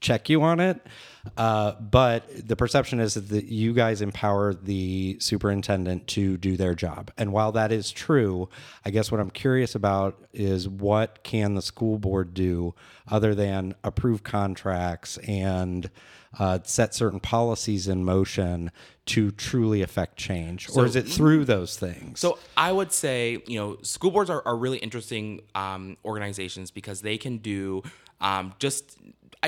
check 0.00 0.28
you 0.28 0.42
on 0.42 0.60
it. 0.60 0.80
Uh, 1.36 1.72
but 1.72 2.48
the 2.48 2.56
perception 2.56 2.98
is 2.98 3.14
that 3.14 3.44
you 3.44 3.74
guys 3.74 4.00
empower 4.00 4.54
the 4.54 5.18
superintendent 5.20 6.06
to 6.06 6.38
do 6.38 6.56
their 6.56 6.74
job. 6.74 7.10
And 7.18 7.32
while 7.32 7.52
that 7.52 7.72
is 7.72 7.90
true, 7.90 8.48
I 8.84 8.90
guess 8.90 9.12
what 9.12 9.20
I'm 9.20 9.30
curious 9.30 9.74
about 9.74 10.18
is 10.32 10.68
what 10.68 11.22
can 11.22 11.54
the 11.54 11.62
school 11.62 11.98
board 11.98 12.32
do 12.32 12.74
other 13.06 13.34
than 13.34 13.74
approve 13.84 14.22
contracts 14.22 15.18
and 15.18 15.90
uh, 16.38 16.60
set 16.62 16.94
certain 16.94 17.20
policies 17.20 17.86
in 17.88 18.04
motion 18.04 18.70
to 19.04 19.30
truly 19.32 19.82
affect 19.82 20.16
change? 20.16 20.70
or 20.74 20.86
is 20.86 20.96
it 20.96 21.06
through 21.06 21.44
those 21.44 21.76
things? 21.76 22.20
So 22.20 22.38
I 22.56 22.72
would 22.72 22.92
say, 22.92 23.42
you 23.46 23.58
know, 23.58 23.76
school 23.82 24.10
boards 24.10 24.30
are, 24.30 24.42
are 24.46 24.56
really 24.56 24.78
interesting 24.78 25.42
um, 25.54 25.98
organizations 26.04 26.70
because 26.70 27.02
they 27.02 27.18
can 27.18 27.38
do 27.38 27.82
um, 28.20 28.54
just 28.58 28.96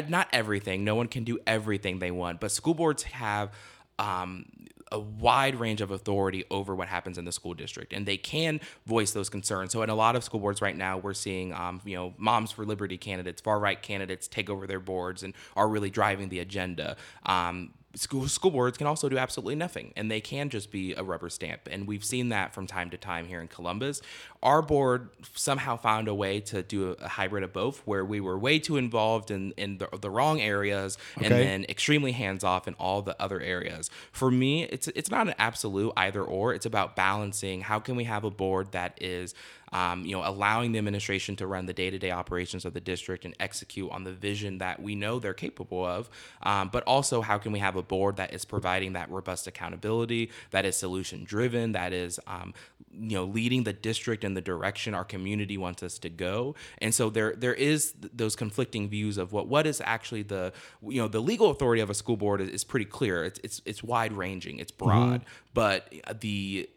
not 0.09 0.29
everything. 0.33 0.85
No 0.85 0.95
one 0.95 1.09
can 1.09 1.25
do 1.25 1.39
everything 1.47 1.99
they 1.99 2.11
want, 2.11 2.41
but 2.41 2.51
school 2.51 2.75
boards 2.75 3.03
have 3.05 3.51
um, 3.99 4.47
a 4.93 4.99
wide 4.99 5.59
range 5.59 5.81
of 5.81 5.91
authority 5.91 6.45
over 6.51 6.75
what 6.75 6.89
happens 6.89 7.19
in 7.19 7.25
the 7.25 7.33
school 7.33 7.55
district, 7.55 7.93
and 7.93 8.07
they 8.07 8.17
can 8.17 8.61
voice 8.87 9.13
those 9.13 9.29
concerns. 9.29 9.73
So, 9.73 9.83
in 9.83 9.91
a 9.91 9.95
lot 9.95 10.15
of 10.15 10.23
school 10.23 10.41
boards 10.41 10.61
right 10.61 10.77
now, 10.77 10.99
we're 10.99 11.15
seeing, 11.15 11.53
um, 11.53 11.81
you 11.85 11.97
know, 11.97 12.15
Moms 12.19 12.53
for 12.53 12.65
Liberty 12.65 12.99
candidates, 12.99 13.41
far 13.41 13.59
right 13.59 13.81
candidates 13.81 14.29
take 14.29 14.51
over 14.51 14.67
their 14.67 14.81
boards 14.81 15.23
and 15.23 15.35
are 15.57 15.69
really 15.69 15.91
driving 15.91 16.29
the 16.29 16.41
agenda. 16.41 16.97
Um, 17.25 17.73
school 17.95 18.27
school 18.29 18.51
boards 18.51 18.79
can 18.79 18.87
also 18.87 19.09
do 19.09 19.19
absolutely 19.19 19.55
nothing 19.55 19.93
and 19.97 20.11
they 20.11 20.21
can 20.21 20.49
just 20.49 20.71
be 20.71 20.95
a 20.95 21.03
rubber 21.03 21.29
stamp 21.29 21.69
and 21.71 21.87
we've 21.87 22.05
seen 22.05 22.31
that 22.31 22.55
from 22.55 22.67
time 22.67 22.91
to 22.91 22.97
time 22.97 23.27
here 23.27 23.41
in 23.41 23.49
Columbus 23.49 24.01
our 24.43 24.63
board 24.63 25.11
somehow 25.35 25.77
found 25.77 26.09
a 26.09 26.15
way 26.15 26.41
to 26.41 26.63
do 26.63 26.97
a, 27.01 27.09
hybrid 27.09 27.43
of 27.43 27.53
both 27.53 27.81
where 27.85 28.05
we 28.05 28.21
were 28.21 28.39
way 28.39 28.59
too 28.59 28.77
involved 28.77 29.31
in 29.31 29.53
in 29.57 29.79
the, 29.79 29.89
the 30.01 30.11
wrong 30.11 30.41
areas 30.41 30.97
okay. 31.19 31.27
and 31.27 31.35
then 31.35 31.67
extremely 31.69 32.13
hands 32.13 32.43
off 32.43 32.67
in 32.67 32.75
all 32.75 33.03
the 33.03 33.21
other 33.21 33.41
areas 33.41 33.91
for 34.11 34.31
me 34.31 34.65
it's 34.65 34.89
it's 34.89 35.11
not 35.11 35.29
an 35.29 35.35
absolute 35.39 35.93
either 35.97 36.23
or 36.23 36.55
it's 36.55 36.67
about 36.67 36.97
balancing 36.97 37.61
how 37.61 37.79
can 37.79 37.97
we 37.97 38.05
have 38.05 38.25
a 38.25 38.31
board 38.31 38.73
that 38.73 38.97
is 39.01 39.35
um, 39.73 40.05
you 40.05 40.17
know, 40.17 40.23
allowing 40.25 40.73
the 40.73 40.79
administration 40.79 41.37
to 41.37 41.47
run 41.47 41.67
the 41.67 41.73
day-to-day 41.73 42.11
operations 42.11 42.65
of 42.65 42.75
the 42.75 42.81
district 42.81 43.25
and 43.25 43.35
execute 43.41 43.91
on 43.91 44.05
the 44.05 44.13
vision 44.13 44.59
that 44.59 44.81
we 44.83 44.95
know 44.95 45.19
they're 45.19 45.35
capable 45.35 45.85
of. 45.85 46.11
Um, 46.43 46.69
but 46.73 46.83
also, 46.85 47.23
how 47.23 47.39
can 47.39 47.53
we 47.53 47.59
have 47.59 47.77
a 47.77 47.83
board 47.83 48.17
that 48.17 48.33
is 48.33 48.45
providing 48.45 48.93
that 48.93 49.11
robust 49.11 49.47
accountability, 49.47 50.31
that 50.51 50.65
is 50.65 50.77
solution-driven, 50.77 51.73
that 51.73 51.93
is, 51.93 52.21
um, 52.27 52.55
you 52.93 53.17
know, 53.17 53.25
leading 53.25 53.65
the 53.65 53.73
district 53.73 54.25
in 54.25 54.35
the 54.35 54.41
direction 54.41 54.95
our 54.95 55.05
community 55.05 55.57
wants 55.57 55.83
us 55.83 55.99
to 55.99 56.11
go. 56.11 56.55
And 56.79 56.95
so 56.95 57.11
there, 57.11 57.35
there 57.35 57.55
is 57.55 57.95
those 58.15 58.37
conflicting 58.37 58.89
views 58.89 59.19
of 59.19 59.33
what 59.33 59.49
what 59.49 59.67
is 59.67 59.81
actually 59.85 60.23
the, 60.23 60.53
you 60.87 61.01
know, 61.01 61.09
the 61.09 61.21
legal 61.21 61.51
authority 61.51 61.81
of 61.81 61.91
a 61.91 61.95
school 61.95 62.17
board 62.17 62.41
is, 62.41 62.49
is 62.49 62.65
pretty 62.65 62.85
clear. 62.85 63.25
It's 63.25 63.41
it's 63.43 63.63
it's 63.65 63.83
wide-ranging, 63.83 64.59
it's 64.59 64.73
broad, 64.73 65.21
mm-hmm. 65.21 65.51
but 65.55 65.93
the 66.21 66.69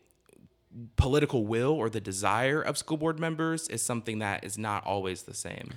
political 0.95 1.45
will 1.45 1.71
or 1.71 1.89
the 1.89 2.01
desire 2.01 2.61
of 2.61 2.77
school 2.77 2.97
board 2.97 3.19
members 3.19 3.67
is 3.69 3.81
something 3.81 4.19
that 4.19 4.43
is 4.43 4.57
not 4.57 4.85
always 4.85 5.23
the 5.23 5.33
same. 5.33 5.71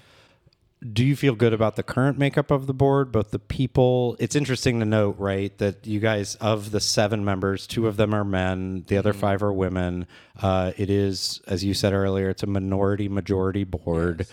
Do 0.93 1.05
you 1.05 1.17
feel 1.17 1.35
good 1.35 1.53
about 1.53 1.75
the 1.75 1.83
current 1.83 2.19
makeup 2.19 2.53
of 2.53 2.69
the 2.69 2.73
board, 2.73 3.11
both 3.11 3.33
the 3.33 3.41
people? 3.41 4.17
It's 4.21 4.37
interesting 4.37 4.79
to 4.79 4.87
note, 4.87 5.17
right, 5.19 5.57
that 5.59 5.85
you 5.85 5.99
guys, 5.99 6.37
of 6.37 6.71
the 6.71 6.79
seven 6.79 7.25
members, 7.25 7.67
two 7.67 7.89
of 7.89 7.97
them 7.97 8.15
are 8.15 8.25
men, 8.25 8.85
the 8.87 8.97
other 8.97 9.11
mm-hmm. 9.11 9.21
five 9.21 9.43
are 9.43 9.53
women. 9.53 10.07
Uh, 10.41 10.71
it 10.77 10.89
is, 10.89 11.41
as 11.49 11.65
you 11.65 11.75
said 11.75 11.93
earlier, 11.93 12.29
it's 12.29 12.45
a 12.45 12.47
minority 12.47 13.09
majority 13.09 13.65
board. 13.65 14.21
Yes. 14.21 14.33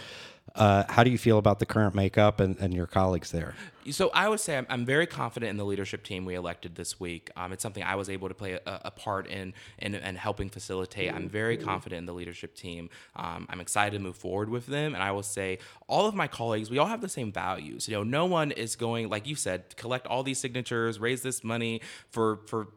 Uh, 0.56 0.84
how 0.88 1.04
do 1.04 1.10
you 1.10 1.18
feel 1.18 1.38
about 1.38 1.60
the 1.60 1.66
current 1.66 1.94
makeup 1.94 2.40
and, 2.40 2.58
and 2.60 2.74
your 2.74 2.88
colleagues 2.88 3.32
there? 3.32 3.56
So 3.92 4.10
I 4.14 4.30
would 4.30 4.40
say 4.40 4.58
I'm, 4.58 4.66
I'm, 4.70 4.86
very 4.86 5.06
confident 5.06 5.52
in 5.52 5.58
the 5.58 5.66
leadership 5.66 6.04
team 6.04 6.26
we 6.26 6.34
elected 6.34 6.76
this 6.76 7.00
week. 7.00 7.30
Um, 7.36 7.52
it's 7.52 7.62
something 7.62 7.84
I 7.84 7.96
was 7.96 8.10
able 8.10 8.30
to 8.30 8.34
play 8.34 8.54
a, 8.54 8.82
a 8.86 8.92
part 8.92 9.28
in, 9.28 9.54
in 9.80 9.94
helping 10.16 10.50
facilitate. 10.50 11.14
I'm 11.14 11.30
very 11.30 11.58
confident 11.58 12.00
in 12.00 12.06
the 12.06 12.14
leadership 12.14 12.56
team. 12.56 12.90
Um, 13.16 13.46
I'm 13.50 13.60
excited 13.60 13.96
to 13.98 14.02
move 14.02 14.16
forward 14.16 14.50
with 14.50 14.66
them, 14.66 14.96
and 14.96 15.04
I 15.04 15.12
will 15.12 15.24
say 15.24 15.60
all 15.88 16.08
of 16.08 16.16
my 16.16 16.28
colleagues, 16.28 16.72
we 16.72 16.78
all 16.78 16.88
have 16.88 17.02
the 17.02 17.10
same 17.10 17.32
values. 17.32 17.88
You 17.88 17.96
know, 17.96 18.04
no 18.04 18.26
one 18.26 18.52
is 18.52 18.76
going 18.76 19.10
like 19.10 19.28
you 19.28 19.36
said, 19.36 19.76
collect 19.76 20.08
all 20.08 20.24
these 20.24 20.40
signatures, 20.40 21.00
raise 21.00 21.22
this 21.22 21.44
money 21.44 21.82
for 22.10 22.40
for 22.48 22.70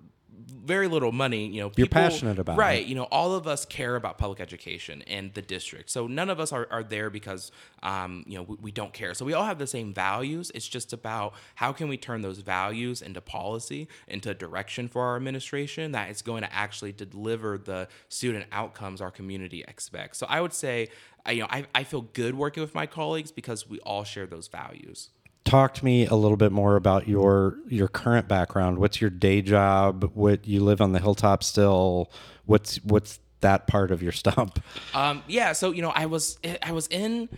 very 0.47 0.89
little 0.89 1.13
money, 1.13 1.47
you 1.47 1.61
know, 1.61 1.69
people, 1.69 1.81
you're 2.01 2.11
passionate 2.11 2.39
about 2.39 2.57
right. 2.57 2.83
It. 2.83 2.87
You 2.87 2.95
know, 2.95 3.05
all 3.05 3.35
of 3.35 3.47
us 3.47 3.65
care 3.65 3.97
about 3.97 4.19
public 4.19 4.41
education 4.41 5.03
and 5.07 5.33
the 5.35 5.43
district. 5.43 5.91
So 5.91 6.07
none 6.07 6.31
of 6.31 6.39
us 6.41 6.53
are, 6.53 6.69
are 6.71 6.83
there 6.83 7.11
because, 7.11 7.51
um, 7.83 8.25
you 8.27 8.37
know, 8.37 8.45
we, 8.45 8.57
we, 8.61 8.73
don't 8.73 8.93
care. 8.93 9.15
So 9.15 9.25
we 9.25 9.33
all 9.33 9.45
have 9.45 9.59
the 9.59 9.67
same 9.67 9.93
values. 9.93 10.53
It's 10.55 10.69
just 10.69 10.93
about 10.93 11.35
how 11.57 11.73
can 11.73 11.89
we 11.89 11.97
turn 11.97 12.23
those 12.23 12.39
values 12.39 13.03
into 13.03 13.21
policy, 13.21 13.89
into 14.07 14.35
direction 14.35 14.89
for 14.89 15.03
our 15.03 15.17
administration 15.17 15.93
that 15.93 16.11
is 16.11 16.23
going 16.23 16.43
to 16.43 16.55
actually 16.55 16.93
deliver 16.93 17.59
the 17.59 17.89
student 18.09 18.47
outcomes 18.53 19.01
our 19.01 19.11
community 19.11 19.65
expects. 19.67 20.19
So 20.19 20.27
I 20.29 20.41
would 20.41 20.53
say, 20.53 20.89
you 21.29 21.41
know, 21.41 21.49
I, 21.51 21.67
I 21.75 21.85
feel 21.85 22.03
good 22.03 22.35
working 22.35 22.63
with 22.63 22.75
my 22.75 22.87
colleagues 22.87 23.33
because 23.33 23.69
we 23.69 23.81
all 23.81 24.05
share 24.05 24.27
those 24.27 24.49
values 24.49 25.11
talk 25.45 25.75
to 25.75 25.85
me 25.85 26.07
a 26.07 26.15
little 26.15 26.37
bit 26.37 26.53
more 26.53 26.77
about 26.77 27.09
your 27.09 27.59
your 27.69 27.89
current 27.89 28.29
background. 28.29 28.79
What's 28.79 29.01
your 29.01 29.11
day 29.11 29.43
job? 29.43 30.11
What 30.15 30.47
you 30.47 30.63
live 30.63 30.81
on 30.81 30.93
the 30.93 31.01
hilltop 31.01 31.43
still? 31.43 32.11
What's 32.47 32.77
what's 32.85 33.21
that 33.41 33.67
part 33.67 33.91
of 33.91 34.03
your 34.03 34.13
stump? 34.13 34.63
Um, 34.95 35.23
yeah, 35.27 35.53
so 35.53 35.71
you 35.71 35.83
know, 35.83 35.91
I 35.91 36.07
was 36.07 36.39
I 36.63 36.73
was 36.73 36.87
in 36.89 37.29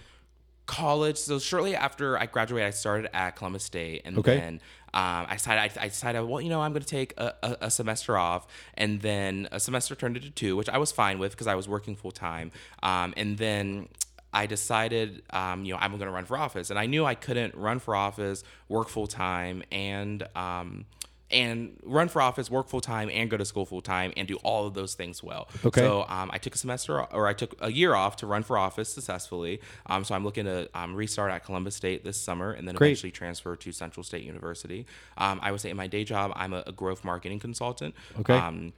college. 0.67 1.19
So 1.19 1.39
shortly 1.39 1.75
after 1.75 2.17
I 2.17 2.27
graduated, 2.27 2.69
I 2.69 2.71
started 2.71 3.15
at 3.15 3.37
Columbus 3.37 3.65
State, 3.65 4.03
and 4.05 4.19
okay. 4.19 4.39
then 4.39 4.61
um, 4.95 5.27
I 5.29 5.35
decided 5.35 5.79
I, 5.79 5.85
I, 5.85 5.89
decided 5.89 6.23
well, 6.23 6.41
you 6.41 6.49
know, 6.49 6.63
I'm 6.63 6.73
going 6.73 6.83
to 6.83 6.89
take 6.89 7.13
a, 7.19 7.35
a, 7.43 7.57
a, 7.63 7.71
semester 7.71 8.17
off, 8.17 8.47
and 8.75 9.01
then 9.01 9.49
a 9.53 9.61
semester 9.61 9.95
turned 9.95 10.17
into 10.17 10.31
two, 10.31 10.57
which 10.57 10.69
I 10.69 10.79
was 10.79 10.93
fine 10.93 11.19
with 11.19 11.33
because 11.33 11.47
I 11.47 11.55
was 11.55 11.69
working 11.69 11.97
full 11.97 12.13
time. 12.13 12.53
Um, 12.83 13.15
and 13.17 13.37
then 13.37 13.89
I 14.33 14.47
decided, 14.47 15.23
um, 15.31 15.65
you 15.65 15.73
know, 15.73 15.79
I'm 15.81 15.91
going 15.91 16.03
to 16.03 16.11
run 16.11 16.25
for 16.25 16.37
office, 16.37 16.71
and 16.71 16.79
I 16.79 16.87
knew 16.87 17.05
I 17.05 17.15
couldn't 17.15 17.55
run 17.55 17.79
for 17.79 17.97
office, 17.97 18.45
work 18.69 18.89
full 18.89 19.07
time, 19.07 19.63
and 19.73 20.27
um, 20.37 20.85
and 21.33 21.77
run 21.85 22.09
for 22.09 22.21
office, 22.21 22.51
work 22.51 22.69
full 22.69 22.81
time, 22.81 23.09
and 23.13 23.31
go 23.31 23.37
to 23.37 23.45
school 23.45 23.65
full 23.65 23.81
time, 23.81 24.13
and 24.17 24.27
do 24.27 24.37
all 24.37 24.67
of 24.67 24.75
those 24.75 24.95
things 24.95 25.23
well. 25.23 25.49
Okay. 25.65 25.81
So 25.81 26.05
um, 26.09 26.31
I 26.33 26.39
took 26.39 26.55
a 26.55 26.59
semester, 26.59 27.01
or 27.01 27.27
I 27.29 27.35
took 27.35 27.55
a 27.61 27.73
year 27.73 27.95
off 27.95 28.17
to 28.17 28.27
run 28.27 28.43
for 28.43 28.59
office 28.59 28.93
successfully. 28.93 29.61
Um, 29.87 30.05
so 30.05 30.15
I'm 30.15 30.25
looking 30.25 30.45
to 30.45 30.69
um, 30.75 30.95
restart 30.95 31.31
at 31.31 31.45
Columbus 31.45 31.77
State 31.77 32.05
this 32.05 32.17
summer, 32.17 32.53
and 32.53 32.67
then 32.67 32.75
Great. 32.75 32.89
eventually 32.89 33.13
transfer 33.13 33.55
to 33.57 33.73
Central 33.73 34.03
State 34.03 34.25
University. 34.25 34.87
Um, 35.19 35.39
I 35.43 35.53
would 35.53 35.61
say 35.61 35.71
in 35.71 35.77
my 35.77 35.87
day 35.87 36.05
job, 36.05 36.33
I'm 36.35 36.53
a, 36.53 36.65
a 36.67 36.73
growth 36.73 37.05
marketing 37.05 37.39
consultant. 37.39 37.95
Okay. 38.19 38.35
Um, 38.35 38.73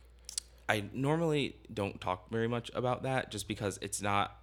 I 0.69 0.85
normally 0.93 1.57
don't 1.73 2.01
talk 2.01 2.31
very 2.31 2.49
much 2.49 2.71
about 2.75 3.03
that, 3.03 3.31
just 3.31 3.49
because 3.49 3.79
it's 3.83 4.01
not 4.01 4.37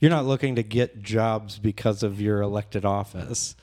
you're 0.00 0.10
not 0.10 0.24
looking 0.26 0.56
to 0.56 0.62
get 0.62 1.02
jobs 1.02 1.58
because 1.58 2.02
of 2.02 2.20
your 2.20 2.40
elected 2.40 2.84
office. 2.84 3.54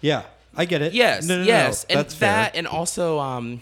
Yeah, 0.00 0.22
I 0.56 0.64
get 0.64 0.82
it. 0.82 0.92
Yes, 0.92 1.26
no, 1.26 1.38
no, 1.38 1.44
yes, 1.44 1.86
no, 1.88 1.98
and 2.00 2.06
that, 2.08 2.12
fair. 2.12 2.50
and 2.54 2.66
also, 2.66 3.18
um, 3.18 3.60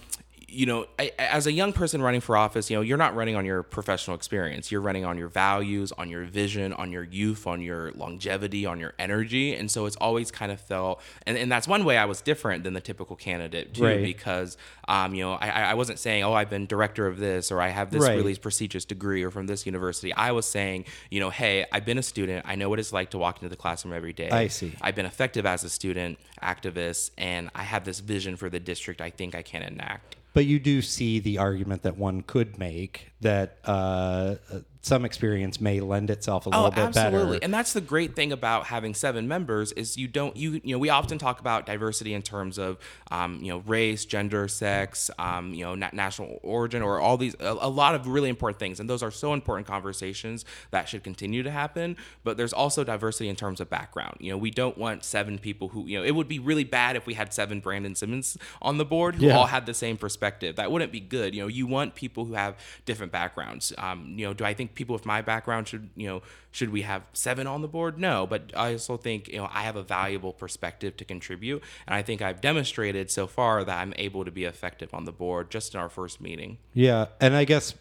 you 0.50 0.64
know, 0.64 0.86
I, 0.98 1.12
as 1.18 1.46
a 1.46 1.52
young 1.52 1.74
person 1.74 2.00
running 2.00 2.22
for 2.22 2.34
office, 2.34 2.70
you 2.70 2.76
know, 2.76 2.80
you're 2.80 2.96
not 2.96 3.14
running 3.14 3.36
on 3.36 3.44
your 3.44 3.62
professional 3.62 4.16
experience. 4.16 4.72
You're 4.72 4.80
running 4.80 5.04
on 5.04 5.18
your 5.18 5.28
values, 5.28 5.92
on 5.92 6.08
your 6.08 6.24
vision, 6.24 6.72
on 6.72 6.90
your 6.90 7.04
youth, 7.04 7.46
on 7.46 7.60
your 7.60 7.92
longevity, 7.92 8.64
on 8.64 8.80
your 8.80 8.94
energy. 8.98 9.54
And 9.54 9.70
so 9.70 9.84
it's 9.84 9.96
always 9.96 10.30
kind 10.30 10.50
of 10.50 10.58
felt, 10.58 11.02
and, 11.26 11.36
and 11.36 11.52
that's 11.52 11.68
one 11.68 11.84
way 11.84 11.98
I 11.98 12.06
was 12.06 12.22
different 12.22 12.64
than 12.64 12.72
the 12.72 12.80
typical 12.80 13.14
candidate 13.14 13.74
too, 13.74 13.84
right. 13.84 14.02
because, 14.02 14.56
um, 14.88 15.14
you 15.14 15.22
know, 15.22 15.34
I, 15.34 15.50
I 15.50 15.74
wasn't 15.74 15.98
saying, 15.98 16.24
oh, 16.24 16.32
I've 16.32 16.48
been 16.48 16.64
director 16.64 17.06
of 17.06 17.18
this 17.18 17.52
or 17.52 17.60
I 17.60 17.68
have 17.68 17.90
this 17.90 18.02
right. 18.02 18.16
really 18.16 18.34
prestigious 18.34 18.86
degree 18.86 19.22
or 19.22 19.30
from 19.30 19.48
this 19.48 19.66
university. 19.66 20.14
I 20.14 20.32
was 20.32 20.46
saying, 20.46 20.86
you 21.10 21.20
know, 21.20 21.28
hey, 21.28 21.66
I've 21.72 21.84
been 21.84 21.98
a 21.98 22.02
student. 22.02 22.46
I 22.48 22.54
know 22.54 22.70
what 22.70 22.78
it's 22.78 22.92
like 22.92 23.10
to 23.10 23.18
walk 23.18 23.36
into 23.36 23.50
the 23.50 23.56
classroom 23.56 23.92
every 23.92 24.14
day. 24.14 24.30
I 24.30 24.48
see. 24.48 24.72
I've 24.80 24.94
been 24.94 25.06
effective 25.06 25.44
as 25.44 25.62
a 25.62 25.68
student, 25.68 26.18
activist, 26.42 27.10
and 27.18 27.50
I 27.54 27.64
have 27.64 27.84
this 27.84 28.00
vision 28.00 28.36
for 28.36 28.48
the 28.48 28.60
district 28.60 29.02
I 29.02 29.10
think 29.10 29.34
I 29.34 29.42
can 29.42 29.62
enact. 29.62 30.16
But 30.38 30.46
you 30.46 30.60
do 30.60 30.82
see 30.82 31.18
the 31.18 31.38
argument 31.38 31.82
that 31.82 31.96
one 31.96 32.22
could 32.22 32.60
make 32.60 33.10
that 33.22 33.58
uh, 33.64 34.36
some 34.80 35.04
experience 35.04 35.60
may 35.60 35.80
lend 35.80 36.08
itself 36.08 36.46
a 36.46 36.50
little 36.50 36.66
oh, 36.66 36.70
bit 36.70 36.78
absolutely. 36.78 37.02
better. 37.02 37.16
Absolutely. 37.16 37.42
And 37.42 37.54
that's 37.54 37.72
the 37.72 37.80
great 37.80 38.14
thing 38.14 38.32
about 38.32 38.66
having 38.66 38.94
seven 38.94 39.26
members 39.26 39.72
is 39.72 39.96
you 39.96 40.06
don't 40.06 40.36
you 40.36 40.60
you 40.62 40.74
know 40.74 40.78
we 40.78 40.88
often 40.88 41.18
talk 41.18 41.40
about 41.40 41.66
diversity 41.66 42.14
in 42.14 42.22
terms 42.22 42.58
of 42.58 42.78
um, 43.10 43.40
you 43.42 43.48
know 43.48 43.58
race, 43.66 44.04
gender, 44.04 44.46
sex, 44.46 45.10
um, 45.18 45.52
you 45.52 45.64
know 45.64 45.74
na- 45.74 45.90
national 45.92 46.38
origin, 46.42 46.82
or 46.82 47.00
all 47.00 47.16
these 47.16 47.34
a, 47.40 47.56
a, 47.60 47.68
lot 47.68 47.94
of 47.94 48.06
really 48.06 48.28
important 48.28 48.58
things, 48.58 48.78
and 48.78 48.88
those 48.88 49.02
are 49.02 49.10
so 49.10 49.32
important 49.32 49.66
conversations 49.66 50.44
that 50.70 50.88
should 50.88 51.02
continue 51.02 51.42
to 51.42 51.50
happen. 51.50 51.96
But 52.22 52.36
there's 52.36 52.52
also 52.52 52.84
diversity 52.84 53.28
in 53.28 53.36
terms 53.36 53.60
of 53.60 53.68
background. 53.68 54.18
You 54.20 54.30
know, 54.30 54.38
we 54.38 54.50
don't 54.50 54.78
want 54.78 55.04
seven 55.04 55.38
people 55.38 55.68
who 55.68 55.86
you 55.86 55.98
know 55.98 56.04
it 56.04 56.14
would 56.14 56.28
be 56.28 56.38
really 56.38 56.64
bad 56.64 56.94
if 56.96 57.04
we 57.06 57.14
had 57.14 57.34
seven 57.34 57.60
Brandon 57.60 57.94
Simmons 57.94 58.38
on 58.62 58.78
the 58.78 58.84
board 58.84 59.16
who 59.16 59.26
yeah. 59.26 59.36
all 59.36 59.46
had 59.46 59.66
the 59.66 59.74
same 59.74 59.96
perspective. 59.96 60.56
That 60.56 60.70
wouldn't 60.70 60.92
be 60.92 61.00
good. 61.00 61.34
You 61.34 61.42
know, 61.42 61.48
you 61.48 61.66
want 61.66 61.96
people 61.96 62.24
who 62.24 62.34
have 62.34 62.56
different 62.86 63.10
backgrounds. 63.10 63.72
Um, 63.76 64.14
you 64.16 64.24
know, 64.24 64.32
do 64.32 64.44
I 64.44 64.54
think 64.54 64.67
think 64.68 64.76
people 64.76 64.92
with 64.92 65.06
my 65.06 65.22
background 65.22 65.68
should, 65.68 65.90
you 65.96 66.06
know, 66.06 66.22
should 66.50 66.70
we 66.70 66.82
have 66.82 67.02
seven 67.12 67.46
on 67.46 67.62
the 67.62 67.68
board? 67.68 67.98
No, 67.98 68.26
but 68.26 68.52
I 68.56 68.72
also 68.72 68.96
think, 68.96 69.28
you 69.28 69.38
know, 69.38 69.48
I 69.52 69.62
have 69.62 69.76
a 69.76 69.82
valuable 69.82 70.32
perspective 70.32 70.96
to 70.98 71.04
contribute. 71.04 71.62
And 71.86 71.94
I 71.94 72.02
think 72.02 72.22
I've 72.22 72.40
demonstrated 72.40 73.10
so 73.10 73.26
far 73.26 73.64
that 73.64 73.78
I'm 73.78 73.94
able 73.96 74.24
to 74.24 74.30
be 74.30 74.44
effective 74.44 74.92
on 74.94 75.04
the 75.04 75.12
board 75.12 75.50
just 75.50 75.74
in 75.74 75.80
our 75.80 75.88
first 75.88 76.20
meeting. 76.20 76.58
Yeah, 76.74 77.06
and 77.20 77.34
I 77.34 77.44
guess 77.44 77.74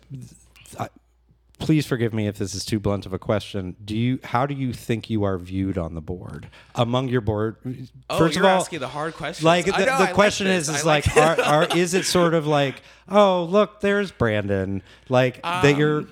I, 0.80 0.90
please 1.60 1.86
forgive 1.86 2.14
me 2.14 2.28
if 2.28 2.38
this 2.38 2.54
is 2.54 2.64
too 2.64 2.80
blunt 2.80 3.06
of 3.06 3.14
a 3.14 3.20
question. 3.20 3.76
Do 3.84 3.96
you 3.96 4.20
how 4.24 4.46
do 4.46 4.54
you 4.54 4.74
think 4.74 5.10
you 5.10 5.24
are 5.24 5.38
viewed 5.38 5.78
on 5.78 5.96
the 5.96 6.02
board 6.02 6.50
among 6.76 7.10
your 7.10 7.22
board? 7.22 7.58
Oh, 8.10 8.18
First 8.18 8.36
you're 8.36 8.46
of 8.46 8.52
all, 8.52 8.62
asking 8.62 8.80
the 8.80 8.88
hard 8.88 9.14
questions. 9.14 9.44
like 9.44 9.66
the, 9.66 9.72
know, 9.72 9.98
the 9.98 10.04
like 10.06 10.14
question 10.14 10.48
this. 10.48 10.70
is 10.70 10.76
is 10.76 10.84
I 10.84 10.88
like 10.88 11.16
like, 11.16 11.40
are, 11.40 11.42
are 11.42 11.78
is 11.78 11.94
it 11.94 12.06
sort 12.06 12.34
of 12.34 12.46
like 12.48 12.82
oh 13.10 13.46
look 13.46 13.80
there's 13.82 14.12
Brandon 14.12 14.84
like 15.10 15.42
that 15.42 15.66
um, 15.66 15.80
you're 15.80 16.06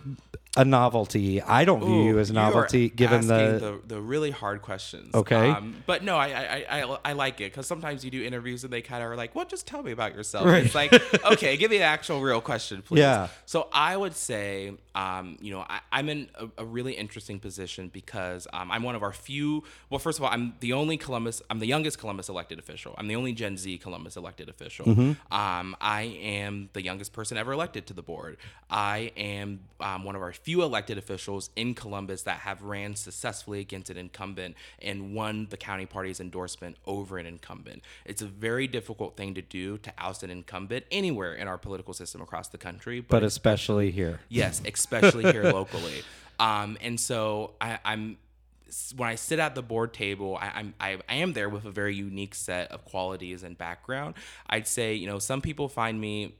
a 0.57 0.63
novelty. 0.63 1.41
I 1.41 1.65
don't 1.65 1.83
view 1.83 2.03
you 2.03 2.19
as 2.19 2.29
a 2.29 2.33
Um, 2.33 2.37
You 2.37 2.41
novelty 2.43 2.89
given 2.89 3.27
the, 3.27 3.79
the 3.85 3.95
the 3.95 4.01
really 4.01 4.31
hard 4.31 4.61
questions. 4.61 5.13
Okay. 5.13 5.49
Um, 5.49 5.83
but 5.85 6.03
no, 6.03 6.15
I 6.17 6.27
I, 6.27 6.65
I 6.81 6.97
I 7.05 7.13
like 7.13 7.41
it 7.41 7.51
because 7.51 7.67
sometimes 7.67 8.03
you 8.05 8.11
do 8.11 8.23
interviews 8.23 8.63
and 8.63 8.71
they 8.71 8.81
kind 8.81 9.03
of 9.03 9.09
are 9.09 9.15
like, 9.15 9.35
"Well, 9.35 9.45
just 9.45 9.67
tell 9.67 9.83
me 9.83 9.91
about 9.91 10.15
yourself." 10.15 10.45
Right. 10.45 10.65
It's 10.65 10.75
like, 10.75 10.93
okay, 11.33 11.57
give 11.57 11.71
me 11.71 11.77
an 11.77 11.83
actual 11.83 12.21
real 12.21 12.41
question, 12.41 12.81
please. 12.81 12.99
Yeah. 13.01 13.27
So 13.45 13.67
I 13.73 13.97
would 13.97 14.15
say, 14.15 14.73
um, 14.95 15.37
you 15.41 15.51
know, 15.51 15.65
I, 15.67 15.79
I'm 15.91 16.09
in 16.09 16.29
a, 16.35 16.47
a 16.59 16.65
really 16.65 16.93
interesting 16.93 17.39
position 17.39 17.89
because 17.91 18.47
um, 18.53 18.71
I'm 18.71 18.83
one 18.83 18.95
of 18.95 19.03
our 19.03 19.13
few. 19.13 19.63
Well, 19.89 19.99
first 19.99 20.19
of 20.19 20.23
all, 20.23 20.31
I'm 20.31 20.53
the 20.59 20.73
only 20.73 20.97
Columbus. 20.97 21.41
I'm 21.49 21.59
the 21.59 21.67
youngest 21.67 21.99
Columbus 21.99 22.29
elected 22.29 22.59
official. 22.59 22.95
I'm 22.97 23.07
the 23.07 23.15
only 23.15 23.33
Gen 23.33 23.57
Z 23.57 23.77
Columbus 23.79 24.15
elected 24.15 24.49
official. 24.49 24.89
Um, 25.31 25.75
I 25.81 26.03
am 26.21 26.69
the 26.73 26.81
youngest 26.81 27.13
person 27.13 27.37
ever 27.37 27.51
elected 27.51 27.87
to 27.87 27.93
the 27.93 28.01
board. 28.01 28.37
I 28.69 29.11
am 29.17 29.59
um, 29.79 30.03
one 30.03 30.15
of 30.15 30.21
our 30.21 30.33
few 30.45 30.61
elected 30.61 30.95
officials 30.95 31.49
in 31.55 31.73
Columbus 31.73 32.21
that 32.21 32.37
have 32.41 32.61
ran 32.61 32.95
successfully 32.95 33.61
against 33.61 33.89
an 33.89 33.97
incumbent 33.97 34.55
and 34.79 35.15
won 35.15 35.47
the 35.49 35.57
county 35.57 35.87
party's 35.87 36.19
endorsement 36.19 36.77
over 36.85 37.17
an 37.17 37.25
incumbent. 37.25 37.81
It's 38.05 38.21
a 38.21 38.27
very 38.27 38.67
difficult 38.67 39.17
thing 39.17 39.33
to 39.33 39.41
do 39.41 39.79
to 39.79 39.91
oust 39.97 40.21
an 40.21 40.29
incumbent 40.29 40.85
anywhere 40.91 41.33
in 41.33 41.47
our 41.47 41.57
political 41.57 41.95
system 41.95 42.21
across 42.21 42.49
the 42.49 42.59
country, 42.59 42.99
but 42.99 43.23
especially 43.23 43.89
here. 43.89 44.19
Yes, 44.29 44.61
especially 44.71 45.23
here 45.31 45.43
locally. 45.51 46.03
Um, 46.39 46.77
and 46.79 46.99
so 46.99 47.55
I, 47.59 47.79
I'm 47.83 48.17
when 48.95 49.09
I 49.09 49.15
sit 49.15 49.39
at 49.39 49.55
the 49.55 49.61
board 49.61 49.93
table, 49.93 50.37
I, 50.39 50.51
I'm 50.55 50.73
I, 50.79 50.97
I 51.09 51.15
am 51.15 51.33
there 51.33 51.49
with 51.49 51.65
a 51.65 51.71
very 51.71 51.95
unique 51.95 52.35
set 52.35 52.71
of 52.71 52.85
qualities 52.85 53.41
and 53.41 53.57
background. 53.57 54.13
I'd 54.47 54.67
say 54.67 54.93
you 54.93 55.07
know 55.07 55.17
some 55.17 55.41
people 55.41 55.69
find 55.69 55.99
me. 55.99 56.35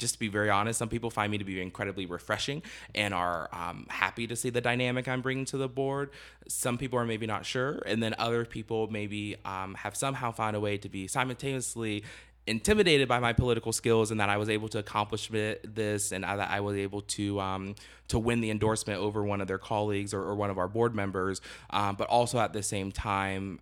Just 0.00 0.14
to 0.14 0.18
be 0.18 0.28
very 0.28 0.50
honest, 0.50 0.78
some 0.78 0.88
people 0.88 1.10
find 1.10 1.30
me 1.30 1.38
to 1.38 1.44
be 1.44 1.60
incredibly 1.60 2.06
refreshing 2.06 2.62
and 2.94 3.12
are 3.12 3.48
um, 3.52 3.86
happy 3.88 4.26
to 4.26 4.34
see 4.34 4.50
the 4.50 4.60
dynamic 4.60 5.06
I'm 5.06 5.20
bringing 5.20 5.44
to 5.46 5.58
the 5.58 5.68
board. 5.68 6.10
Some 6.48 6.78
people 6.78 6.98
are 6.98 7.04
maybe 7.04 7.26
not 7.26 7.44
sure, 7.44 7.82
and 7.86 8.02
then 8.02 8.14
other 8.18 8.44
people 8.44 8.88
maybe 8.90 9.36
um, 9.44 9.74
have 9.74 9.94
somehow 9.94 10.32
found 10.32 10.56
a 10.56 10.60
way 10.60 10.78
to 10.78 10.88
be 10.88 11.06
simultaneously 11.06 12.02
intimidated 12.46 13.06
by 13.06 13.18
my 13.18 13.32
political 13.32 13.72
skills 13.72 14.10
and 14.10 14.18
that 14.18 14.28
I 14.30 14.36
was 14.38 14.48
able 14.48 14.68
to 14.70 14.78
accomplish 14.78 15.28
this 15.28 16.10
and 16.10 16.24
that 16.24 16.50
I 16.50 16.60
was 16.60 16.76
able 16.76 17.02
to 17.02 17.38
um, 17.38 17.74
to 18.08 18.18
win 18.18 18.40
the 18.40 18.50
endorsement 18.50 18.98
over 18.98 19.22
one 19.22 19.40
of 19.40 19.46
their 19.46 19.58
colleagues 19.58 20.12
or, 20.14 20.22
or 20.22 20.34
one 20.34 20.50
of 20.50 20.58
our 20.58 20.66
board 20.66 20.94
members, 20.94 21.40
um, 21.70 21.94
but 21.94 22.08
also 22.08 22.38
at 22.40 22.52
the 22.52 22.62
same 22.62 22.90
time 22.90 23.60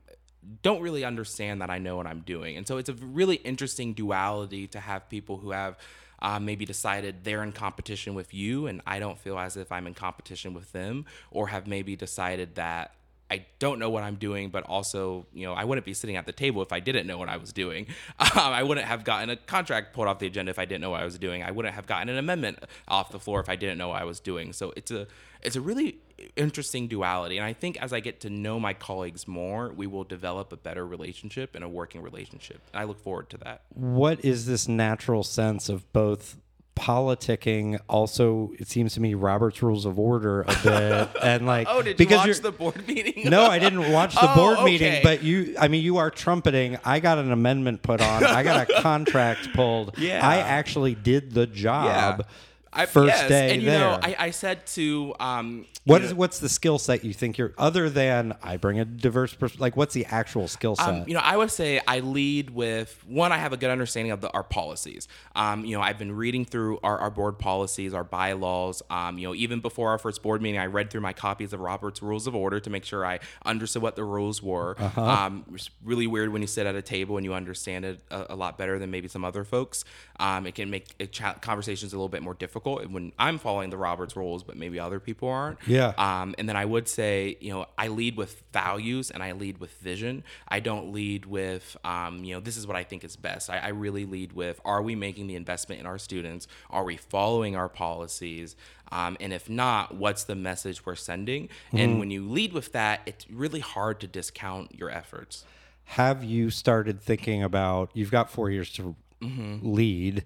don't 0.63 0.81
really 0.81 1.05
understand 1.05 1.61
that 1.63 1.71
I 1.71 1.79
know 1.79 1.97
what 1.97 2.07
I'm 2.07 2.21
doing. 2.21 2.57
And 2.57 2.67
so 2.67 2.79
it's 2.79 2.89
a 2.89 2.95
really 2.95 3.37
interesting 3.37 3.93
duality 3.93 4.67
to 4.69 4.81
have 4.81 5.09
people 5.09 5.39
who 5.39 5.51
have 5.51 5.77
uh, 6.21 6.41
maybe 6.41 6.65
decided 6.65 7.25
they're 7.25 7.43
in 7.43 7.53
competition 7.53 8.15
with 8.15 8.35
you 8.35 8.67
and 8.67 8.81
I 8.87 8.99
don't 8.99 9.19
feel 9.19 9.39
as 9.39 9.57
if 9.57 9.71
I'm 9.71 9.87
in 9.87 9.95
competition 9.95 10.55
with 10.55 10.73
them, 10.73 11.07
or 11.31 11.49
have 11.49 11.67
maybe 11.67 11.97
decided 11.97 12.57
that 12.57 12.95
I 13.31 13.45
don't 13.59 13.79
know 13.79 13.91
what 13.91 14.05
I'm 14.05 14.15
doing, 14.15 14.49
but 14.49 14.65
also, 14.65 15.27
you 15.35 15.45
know, 15.45 15.53
I 15.53 15.65
wouldn't 15.65 15.85
be 15.85 15.93
sitting 15.93 16.17
at 16.17 16.25
the 16.25 16.33
table 16.33 16.63
if 16.63 16.73
I 16.73 16.81
didn't 16.81 17.07
know 17.07 17.19
what 17.19 17.29
I 17.29 17.37
was 17.37 17.53
doing. 17.53 17.87
Um, 18.21 18.53
I 18.53 18.63
wouldn't 18.63 18.87
have 18.87 19.05
gotten 19.05 19.31
a 19.31 19.37
contract 19.37 19.95
pulled 19.95 20.07
off 20.07 20.19
the 20.19 20.27
agenda 20.27 20.51
if 20.51 20.59
I 20.59 20.65
didn't 20.65 20.81
know 20.81 20.91
what 20.91 21.01
I 21.01 21.05
was 21.05 21.19
doing. 21.19 21.43
I 21.43 21.51
wouldn't 21.51 21.75
have 21.75 21.87
gotten 21.87 22.09
an 22.09 22.19
amendment 22.19 22.59
off 22.87 23.11
the 23.11 23.19
floor 23.19 23.41
if 23.41 23.49
I 23.49 23.57
didn't 23.57 23.79
know 23.79 23.89
what 23.89 24.01
I 24.01 24.05
was 24.05 24.21
doing. 24.21 24.53
So 24.53 24.73
it's 24.77 24.91
a 24.91 25.07
it's 25.43 25.57
a 25.57 25.61
really 25.61 25.99
interesting 26.37 26.89
duality, 26.89 27.37
and 27.39 27.47
I 27.47 27.53
think 27.53 27.77
as 27.83 27.93
I 27.93 28.01
get 28.01 28.21
to 28.21 28.31
know 28.31 28.59
my 28.61 28.75
colleagues 28.75 29.27
more, 29.29 29.71
we 29.73 29.87
will 29.87 30.05
develop 30.05 30.53
a 30.53 30.57
better 30.57 30.87
relationship 30.87 31.55
and 31.55 31.63
a 31.65 31.69
working 31.69 32.03
relationship. 32.03 32.61
And 32.73 32.81
I 32.81 32.85
look 32.85 33.01
forward 33.03 33.31
to 33.31 33.39
that. 33.39 33.63
What 33.75 34.25
is 34.25 34.47
this 34.47 34.69
natural 34.69 35.23
sense 35.23 35.69
of 35.69 35.91
both 35.93 36.37
politicking 36.77 37.79
also 37.89 38.53
it 38.59 38.69
seems 38.69 38.95
to 38.95 39.01
me 39.01 39.13
Robert's 39.15 39.61
rules 39.63 39.85
of 39.85 39.99
order 39.99 40.43
a 40.43 40.57
bit 40.63 41.09
and 41.25 41.45
like 41.45 41.67
Oh, 41.69 41.83
did 41.83 41.97
because 41.97 42.25
you're- 42.25 42.39
the 42.39 42.53
board 42.53 42.87
meeting? 42.87 43.29
No, 43.29 43.47
I 43.47 43.59
didn't 43.59 43.91
watch 43.93 44.15
the 44.15 44.21
Oh, 44.33 44.35
board 44.37 44.65
meeting, 44.65 45.01
but 45.03 45.23
you 45.25 45.57
I 45.59 45.67
mean 45.69 45.83
you 45.83 45.97
are 45.99 46.11
trumpeting. 46.11 46.79
I 46.85 47.01
got 47.01 47.19
an 47.19 47.33
amendment 47.33 47.83
put 47.83 48.01
on. 48.01 48.25
I 48.25 48.43
got 48.45 48.71
a 48.71 48.73
contract 48.81 49.53
pulled. 49.55 49.99
Yeah. 49.99 50.27
I 50.27 50.37
actually 50.39 50.95
did 50.95 51.33
the 51.33 51.47
job. 51.47 52.27
I, 52.73 52.87
first 52.87 53.09
yes, 53.09 53.29
day 53.29 53.55
and 53.55 53.63
you 53.63 53.71
there. 53.71 53.81
know, 53.81 53.99
I, 54.01 54.15
I 54.19 54.31
said 54.31 54.65
to 54.69 55.15
um, 55.19 55.67
What 55.89 56.03
is 56.03 56.15
what's 56.15 56.39
the 56.39 56.49
skill 56.49 56.79
set 56.79 57.05
you 57.05 57.13
think 57.13 57.39
you're 57.39 57.55
other 57.59 57.89
than 57.89 58.37
I 58.43 58.57
bring 58.57 58.79
a 58.79 58.85
diverse 58.85 59.35
person? 59.35 59.61
Like 59.61 59.77
what's 59.77 59.95
the 59.95 60.05
actual 60.07 60.49
skill 60.49 60.77
set? 60.77 60.89
Um, 60.89 61.05
you 61.07 61.15
know, 61.15 61.21
I 61.21 61.37
would 61.37 61.51
say 61.51 61.81
I 61.87 62.01
lead 62.01 62.51
with 62.51 63.03
one. 63.07 63.33
I 63.33 63.39
have 63.39 63.53
a 63.53 63.57
good 63.57 63.71
understanding 63.71 64.13
of 64.13 64.21
the, 64.21 64.31
our 64.31 64.43
policies. 64.43 65.09
Um, 65.35 65.65
you 65.65 65.77
know, 65.77 65.83
I've 65.83 65.99
been 65.99 66.13
reading 66.13 66.45
through 66.45 66.79
our, 66.83 66.99
our 66.99 67.11
board 67.11 67.39
policies, 67.39 67.95
our 67.95 68.05
bylaws. 68.05 68.83
Um, 68.91 69.19
you 69.19 69.27
know, 69.27 69.35
even 69.35 69.61
before 69.61 69.91
our 69.91 69.99
first 69.99 70.23
board 70.23 70.43
meeting, 70.43 70.61
I 70.61 70.67
read 70.67 70.91
through 70.91 71.01
my 71.01 71.13
copies 71.13 71.53
of 71.53 71.61
Robert's 71.61 72.03
Rules 72.03 72.27
of 72.27 72.35
Order 72.35 72.61
to 72.61 72.71
make 72.71 72.85
sure 72.85 73.05
I 73.07 73.21
understood 73.45 73.83
what 73.83 73.97
the 73.97 74.05
rules 74.05 74.43
were. 74.43 74.77
Uh-huh. 74.79 75.03
Um, 75.03 75.45
it's 75.55 75.71
really 75.83 76.07
weird 76.07 76.33
when 76.33 76.43
you 76.43 76.49
sit 76.49 76.67
at 76.67 76.75
a 76.75 76.83
table 76.83 77.17
and 77.17 77.25
you 77.25 77.35
understand 77.35 77.85
it 77.85 78.01
a, 78.11 78.27
a 78.31 78.37
lot 78.37 78.59
better 78.59 78.79
than 78.79 78.91
maybe 78.91 79.09
some 79.09 79.25
other 79.25 79.45
folks. 79.45 79.85
Um, 80.21 80.47
it 80.47 80.55
can 80.55 80.71
make 80.71 80.95
it 80.99 81.13
cha- 81.13 81.35
conversations 81.35 81.93
a 81.93 81.97
little 81.97 82.09
bit 82.09 82.23
more 82.23 82.35
difficult 82.35 82.87
when 82.89 83.13
I'm 83.19 83.39
following 83.39 83.71
the 83.71 83.79
Roberts 83.79 84.17
rules, 84.17 84.43
but 84.43 84.57
maybe 84.57 84.79
other 84.79 85.01
people 85.01 85.29
aren't. 85.29 85.59
Yeah. 85.67 85.78
Um, 85.97 86.35
and 86.39 86.49
then 86.49 86.57
I 86.57 86.65
would 86.65 86.89
say, 86.89 87.37
you 87.41 87.53
know, 87.53 87.67
I 87.77 87.89
lead 87.89 88.17
with 88.17 88.43
values 88.53 89.11
and 89.11 89.23
I 89.23 89.33
lead 89.33 89.59
with 89.59 89.73
vision. 89.81 90.25
I 90.49 90.61
don't 90.61 90.93
lead 90.93 91.27
with, 91.27 91.77
um, 91.85 92.25
you 92.25 92.35
know, 92.35 92.41
this 92.41 92.57
is 92.57 92.67
what 92.67 92.77
I 92.77 92.85
think 92.85 93.05
is 93.05 93.17
best. 93.17 93.51
I, 93.51 93.59
I 93.59 93.69
really 93.69 94.05
lead 94.05 94.33
with, 94.33 94.61
are 94.65 94.83
we 94.83 94.95
making 94.95 95.27
the 95.27 95.35
investment 95.37 95.81
in 95.81 95.87
our 95.87 95.99
students? 95.99 96.47
Are 96.71 96.85
we 96.85 96.97
following 96.97 97.57
our 97.57 97.69
policies? 97.69 98.57
Um, 98.91 99.17
and 99.21 99.33
if 99.33 99.49
not, 99.51 99.95
what's 99.95 100.25
the 100.25 100.35
message 100.35 100.85
we're 100.87 100.95
sending? 100.95 101.49
And 101.73 101.99
when 101.99 102.11
you 102.11 102.27
lead 102.29 102.53
with 102.53 102.73
that, 102.73 103.01
it's 103.07 103.29
really 103.31 103.61
hard 103.61 104.01
to 104.01 104.07
discount 104.07 104.75
your 104.79 104.91
efforts. 104.91 105.45
have 105.85 106.23
you 106.25 106.51
started 106.51 107.01
thinking 107.01 107.43
about 107.43 107.91
you've 107.95 108.11
got 108.11 108.31
four 108.31 108.51
years 108.51 108.71
to 108.75 108.95
Mm-hmm. 109.21 109.73
lead 109.75 110.25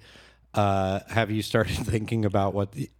uh, 0.55 1.01
have 1.09 1.31
you 1.31 1.41
started 1.41 1.77
thinking 1.93 2.27
about 2.27 2.53
what 2.53 2.73
the, 2.73 2.91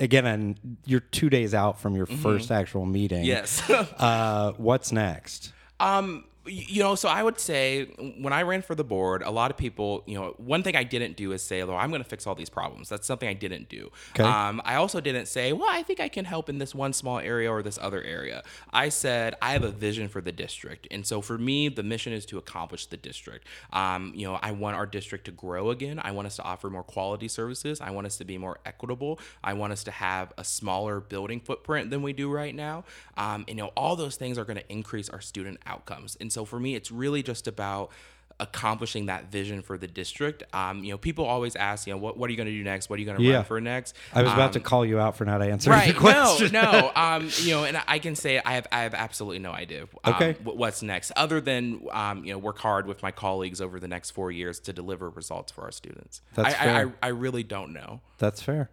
again 0.00 0.26
and 0.26 0.76
you're 0.84 1.00
two 1.00 1.28
days 1.30 1.54
out 1.54 1.80
from 1.80 1.94
your 1.96 2.06
first 2.06 2.50
actual 2.50 2.86
meeting 2.86 3.24
Mm-hmm. 3.24 3.26
Yes. 3.26 3.68
uh, 3.70 4.52
what's 4.56 4.92
next 4.92 5.52
Um, 5.80 6.24
you 6.44 6.82
know, 6.82 6.94
so 6.94 7.08
I 7.08 7.22
would 7.22 7.38
say 7.38 7.84
when 8.18 8.32
I 8.32 8.42
ran 8.42 8.62
for 8.62 8.74
the 8.74 8.84
board, 8.84 9.22
a 9.22 9.30
lot 9.30 9.50
of 9.50 9.56
people, 9.56 10.02
you 10.06 10.14
know, 10.14 10.34
one 10.38 10.62
thing 10.62 10.74
I 10.74 10.84
didn't 10.84 11.16
do 11.16 11.32
is 11.32 11.42
say, 11.42 11.62
"Oh, 11.62 11.74
I'm 11.74 11.90
going 11.90 12.02
to 12.02 12.08
fix 12.08 12.26
all 12.26 12.34
these 12.34 12.50
problems." 12.50 12.88
That's 12.88 13.06
something 13.06 13.28
I 13.28 13.34
didn't 13.34 13.68
do. 13.68 13.90
Okay. 14.14 14.24
Um, 14.24 14.60
I 14.64 14.74
also 14.74 15.00
didn't 15.00 15.26
say, 15.26 15.52
"Well, 15.52 15.68
I 15.70 15.82
think 15.82 16.00
I 16.00 16.08
can 16.08 16.24
help 16.24 16.48
in 16.48 16.58
this 16.58 16.74
one 16.74 16.92
small 16.92 17.18
area 17.18 17.50
or 17.50 17.62
this 17.62 17.78
other 17.80 18.02
area." 18.02 18.42
I 18.72 18.88
said, 18.88 19.34
"I 19.40 19.52
have 19.52 19.62
a 19.62 19.70
vision 19.70 20.08
for 20.08 20.20
the 20.20 20.32
district," 20.32 20.88
and 20.90 21.06
so 21.06 21.20
for 21.20 21.38
me, 21.38 21.68
the 21.68 21.82
mission 21.82 22.12
is 22.12 22.26
to 22.26 22.38
accomplish 22.38 22.86
the 22.86 22.96
district. 22.96 23.46
Um, 23.72 24.12
you 24.14 24.26
know, 24.26 24.38
I 24.42 24.50
want 24.52 24.76
our 24.76 24.86
district 24.86 25.26
to 25.26 25.30
grow 25.30 25.70
again. 25.70 26.00
I 26.02 26.10
want 26.12 26.26
us 26.26 26.36
to 26.36 26.42
offer 26.42 26.70
more 26.70 26.82
quality 26.82 27.28
services. 27.28 27.80
I 27.80 27.90
want 27.90 28.06
us 28.06 28.16
to 28.16 28.24
be 28.24 28.38
more 28.38 28.58
equitable. 28.66 29.20
I 29.44 29.52
want 29.54 29.72
us 29.72 29.84
to 29.84 29.90
have 29.90 30.32
a 30.38 30.44
smaller 30.44 31.00
building 31.00 31.40
footprint 31.40 31.90
than 31.90 32.02
we 32.02 32.12
do 32.12 32.30
right 32.30 32.54
now. 32.54 32.84
Um, 33.16 33.44
and, 33.48 33.58
you 33.58 33.64
know, 33.64 33.72
all 33.76 33.96
those 33.96 34.16
things 34.16 34.38
are 34.38 34.44
going 34.44 34.58
to 34.58 34.72
increase 34.72 35.08
our 35.08 35.20
student 35.20 35.58
outcomes. 35.66 36.16
And 36.20 36.31
so 36.32 36.44
for 36.44 36.58
me, 36.58 36.74
it's 36.74 36.90
really 36.90 37.22
just 37.22 37.46
about 37.46 37.90
accomplishing 38.40 39.06
that 39.06 39.30
vision 39.30 39.62
for 39.62 39.78
the 39.78 39.86
district. 39.86 40.42
Um, 40.52 40.82
you 40.82 40.90
know, 40.90 40.98
people 40.98 41.24
always 41.24 41.54
ask, 41.54 41.86
you 41.86 41.92
know, 41.92 41.98
what, 41.98 42.16
what 42.16 42.28
are 42.28 42.32
you 42.32 42.36
going 42.36 42.48
to 42.48 42.52
do 42.52 42.64
next? 42.64 42.90
What 42.90 42.96
are 42.96 43.00
you 43.00 43.06
going 43.06 43.18
to 43.18 43.22
Yeah. 43.22 43.36
run 43.36 43.44
for 43.44 43.60
next? 43.60 43.94
i 44.12 44.20
was 44.22 44.32
about 44.32 44.54
to 44.54 44.58
Um, 44.58 44.64
call 44.64 44.84
you 44.84 44.98
out 44.98 45.16
for 45.16 45.24
not 45.24 45.42
answering 45.42 45.76
Right. 45.78 45.94
the 45.94 46.00
question 46.00 46.50
No, 46.52 46.62
no. 46.72 46.92
Um, 46.96 47.28
you 47.42 47.50
know, 47.54 47.64
and 47.64 47.80
I 47.86 47.98
can 48.00 48.16
say 48.16 48.40
I 48.44 48.54
have 48.54 48.66
I 48.72 48.80
have 48.82 48.94
absolutely 48.94 49.38
no 49.38 49.52
idea. 49.52 49.82
Um, 50.02 50.14
Okay. 50.14 50.36
What's 50.42 50.82
next, 50.82 51.12
other 51.14 51.40
than 51.40 51.82
um, 51.92 52.24
you 52.24 52.32
know, 52.32 52.38
work 52.38 52.58
hard 52.58 52.86
with 52.86 53.02
my 53.02 53.12
colleagues 53.12 53.60
over 53.60 53.78
the 53.78 53.88
next 53.88 54.10
four 54.10 54.32
years 54.32 54.58
to 54.60 54.72
deliver 54.72 55.08
results 55.10 55.52
for 55.52 55.62
our 55.62 55.70
students. 55.72 56.20
That's 56.34 56.54
I, 56.54 56.58
I, 56.58 56.64
fair. 56.64 56.94
I, 57.02 57.06
I 57.06 57.10
really 57.10 57.44
don't 57.44 57.72
know. 57.72 58.00
that's 58.18 58.42
fair 58.42 58.70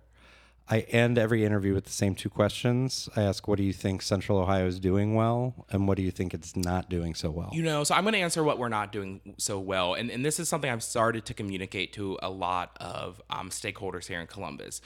i 0.69 0.79
end 0.89 1.17
every 1.17 1.43
interview 1.45 1.73
with 1.73 1.86
the 1.86 1.91
same 1.91 2.13
two 2.15 2.29
questions 2.29 3.10
i 3.15 3.21
ask 3.21 3.47
what 3.47 3.58
do 3.58 3.63
you 3.63 3.73
think 3.73 4.01
central 4.01 4.38
ohio 4.38 4.65
is 4.67 4.79
doing 4.79 5.15
well 5.15 5.65
and 5.71 5.88
what 5.88 5.97
do 5.97 6.03
you 6.03 6.12
think 6.12 6.34
it's 6.34 6.55
not 6.55 6.89
doing 6.89 7.13
so 7.15 7.29
well 7.29 7.49
You 7.53 7.63
know, 7.63 7.84
so 7.84 7.95
I'm 7.95 8.03
going 8.03 8.13
to 8.13 8.19
answer 8.19 8.43
what 8.43 8.58
we're 8.60 8.69
not 8.69 8.91
doing 8.91 9.21
so 9.38 9.60
well, 9.60 9.93
and 9.95 10.10
and 10.12 10.23
this 10.23 10.39
is 10.39 10.47
something 10.49 10.69
I've 10.71 10.84
started 10.84 11.25
to 11.25 11.34
communicate 11.34 11.93
to 11.93 12.17
a 12.21 12.29
lot 12.29 12.77
of 12.79 13.21
um, 13.29 13.49
stakeholders 13.49 14.05
here 14.08 14.21
in 14.21 14.27
Columbus. 14.27 14.82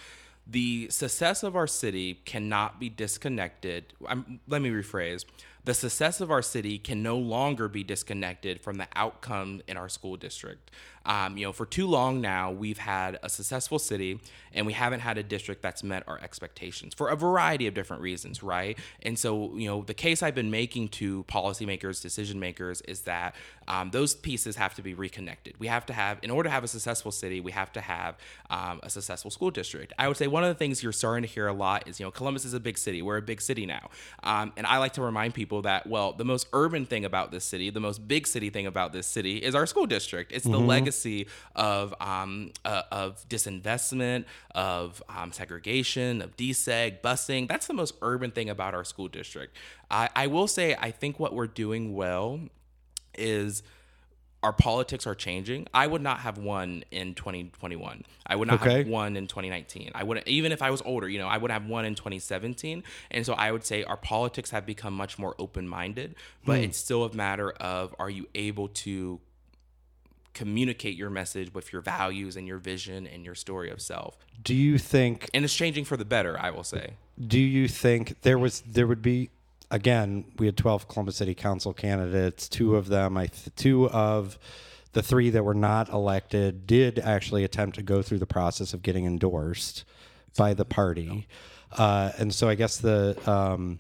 the 0.46 0.90
success 0.90 1.44
of 1.44 1.56
our 1.56 1.68
city 1.68 2.16
cannot 2.26 2.80
be 2.80 2.90
disconnected. 2.90 3.94
I'm, 4.08 4.40
let 4.48 4.62
me 4.62 4.70
rephrase. 4.70 5.24
The 5.66 5.74
success 5.74 6.20
of 6.20 6.30
our 6.30 6.42
city 6.42 6.78
can 6.78 7.02
no 7.02 7.18
longer 7.18 7.70
be 7.70 7.84
disconnected 7.84 8.60
from 8.60 8.76
the 8.78 8.88
outcome 8.96 9.62
in 9.70 9.78
our 9.78 9.88
school 9.88 10.18
district. 10.18 10.72
Um, 11.06 11.38
you 11.38 11.46
know, 11.46 11.52
for 11.52 11.66
too 11.66 11.88
long 11.88 12.22
now, 12.22 12.52
we've 12.52 12.78
had 12.78 13.20
a 13.24 13.30
successful 13.30 13.80
city 13.80 14.20
and 14.54 14.66
we 14.66 14.74
haven't 14.74 15.02
had 15.02 15.18
a 15.18 15.24
district 15.24 15.62
that's 15.62 15.84
met 15.84 16.04
our 16.08 16.20
expectations 16.22 16.94
for 16.94 17.10
a 17.10 17.16
variety 17.16 17.68
of 17.68 17.74
different 17.74 18.02
reasons, 18.02 18.44
right? 18.44 18.78
And 19.02 19.18
so, 19.18 19.56
you 19.56 19.68
know, 19.68 19.82
the 19.82 19.94
case 19.94 20.24
I've 20.24 20.36
been 20.36 20.52
making 20.52 20.90
to 20.90 21.24
policymakers, 21.24 22.02
decision 22.02 22.40
makers 22.40 22.82
is 22.82 23.02
that 23.02 23.36
um, 23.68 23.92
those 23.92 24.14
pieces 24.16 24.56
have 24.56 24.76
to 24.76 24.82
be 24.82 24.94
reconnected. 24.94 25.56
We 25.60 25.68
have 25.68 25.86
to 25.88 25.94
have, 25.94 26.20
in 26.22 26.30
order 26.30 26.48
to 26.48 26.54
have 26.54 26.64
a 26.64 26.68
successful 26.68 27.12
city, 27.12 27.42
we 27.42 27.52
have 27.52 27.72
to 27.74 27.82
have 27.82 28.16
um, 28.50 28.80
a 28.84 28.90
successful 28.90 29.32
school 29.32 29.52
district. 29.52 29.94
I 29.98 30.08
would 30.08 30.18
say 30.18 30.28
one 30.28 30.44
of 30.44 30.50
the 30.50 30.56
things 30.56 30.84
you're 30.84 30.92
starting 30.92 31.24
to 31.24 31.30
hear 31.30 31.48
a 31.48 31.54
lot 31.54 31.88
is, 31.88 32.00
you 32.00 32.06
know, 32.06 32.12
Columbus 32.12 32.46
is 32.46 32.54
a 32.54 32.60
big 32.60 32.78
city. 32.78 33.02
We're 33.02 33.18
a 33.18 33.22
big 33.22 33.42
city 33.42 33.66
now. 33.66 33.90
Um, 34.22 34.54
and 34.56 34.68
I 34.68 34.78
like 34.78 34.94
to 34.94 35.02
remind 35.02 35.34
people 35.34 35.64
that, 35.64 35.88
well, 35.88 36.14
the 36.14 36.26
most 36.26 36.48
urban 36.54 36.86
thing 36.86 37.06
about 37.06 37.32
this 37.32 37.44
city, 37.44 37.70
the 37.70 37.80
most 37.80 38.08
big 38.08 38.28
city 38.28 38.50
thing 38.50 38.68
about 38.68 38.94
this 38.94 39.08
city 39.08 39.38
is 39.38 39.56
our 39.56 39.66
school 39.66 39.86
district. 39.86 40.32
It's 40.32 40.46
mm-hmm. 40.46 40.54
the 40.54 40.60
legacy 40.60 40.93
legacy 40.94 41.28
of 41.56 41.94
um, 42.00 42.52
uh, 42.66 42.84
of 42.92 43.28
disinvestment, 43.30 44.26
of 44.56 45.02
um, 45.10 45.32
segregation, 45.32 46.22
of 46.22 46.36
deseg, 46.38 47.02
busing. 47.02 47.48
That's 47.48 47.68
the 47.68 47.74
most 47.74 47.96
urban 48.02 48.32
thing 48.32 48.50
about 48.50 48.74
our 48.74 48.84
school 48.84 49.08
district. 49.08 49.56
I, 49.90 50.10
I 50.16 50.28
will 50.28 50.48
say, 50.48 50.76
I 50.80 50.92
think 50.92 51.20
what 51.20 51.34
we're 51.34 51.48
doing 51.48 51.96
well 51.96 52.40
is 53.16 53.64
our 54.42 54.52
politics 54.52 55.08
are 55.08 55.16
changing. 55.16 55.68
I 55.74 55.88
would 55.88 56.02
not 56.02 56.20
have 56.20 56.38
won 56.38 56.84
in 56.92 57.16
2021. 57.16 58.04
I 58.28 58.36
would 58.36 58.50
not 58.50 58.62
okay. 58.62 58.80
have 58.80 58.88
won 58.88 59.16
in 59.16 59.28
2019. 59.28 59.92
I 59.96 60.04
wouldn't 60.04 60.28
even 60.28 60.52
if 60.52 60.62
I 60.62 60.70
was 60.70 60.82
older, 60.82 61.08
you 61.08 61.18
know, 61.18 61.28
I 61.28 61.38
would 61.38 61.50
have 61.50 61.66
won 61.66 61.86
in 61.86 61.96
2017. 61.96 62.84
And 63.12 63.26
so 63.26 63.34
I 63.34 63.54
would 63.54 63.66
say 63.66 63.86
our 63.86 63.96
politics 63.96 64.50
have 64.52 64.66
become 64.66 64.94
much 64.94 65.18
more 65.18 65.34
open-minded, 65.40 66.16
but 66.46 66.60
mm. 66.60 66.64
it's 66.66 66.78
still 66.78 67.06
a 67.06 67.16
matter 67.16 67.52
of 67.52 67.96
are 68.00 68.10
you 68.10 68.28
able 68.36 68.68
to 68.68 69.22
communicate 70.34 70.96
your 70.96 71.10
message 71.10 71.54
with 71.54 71.72
your 71.72 71.82
values 71.82 72.36
and 72.36 72.48
your 72.48 72.58
vision 72.58 73.08
and 73.08 73.24
your 73.24 73.36
story 73.36 73.70
of 73.70 73.82
self. 73.82 74.18
Do 74.42 74.56
you 74.56 74.78
think 74.78 75.30
and 75.34 75.46
it's 75.46 75.56
changing 75.56 75.86
for 75.86 75.98
the 75.98 76.06
better, 76.06 76.40
I 76.40 76.50
will 76.52 76.64
say. 76.64 76.96
Do 77.26 77.40
you 77.40 77.68
think 77.68 78.22
there 78.22 78.38
was 78.38 78.62
there 78.62 78.88
would 78.88 79.02
be 79.02 79.30
again, 79.72 80.26
we 80.38 80.46
had 80.46 80.58
12 80.58 80.88
Columbus 80.88 81.16
City 81.18 81.34
Council 81.34 81.74
candidates, 81.74 82.48
two 82.48 82.76
of 82.76 82.88
them 82.88 83.18
I 83.18 83.28
th- 83.28 83.56
two 83.56 83.90
of 83.90 84.38
the 84.94 85.02
three 85.02 85.30
that 85.32 85.44
were 85.44 85.56
not 85.56 85.90
elected 85.90 86.68
did 86.68 87.00
actually 87.00 87.44
attempt 87.44 87.76
to 87.78 87.84
go 87.84 88.02
through 88.02 88.20
the 88.20 88.28
process 88.28 88.74
of 88.74 88.84
getting 88.84 89.06
endorsed 89.06 89.84
by 90.38 90.54
the 90.54 90.66
party. 90.66 91.28
Uh, 91.72 92.12
and 92.20 92.34
so 92.34 92.48
I 92.48 92.56
guess 92.56 92.78
the 92.78 93.18
um, 93.30 93.80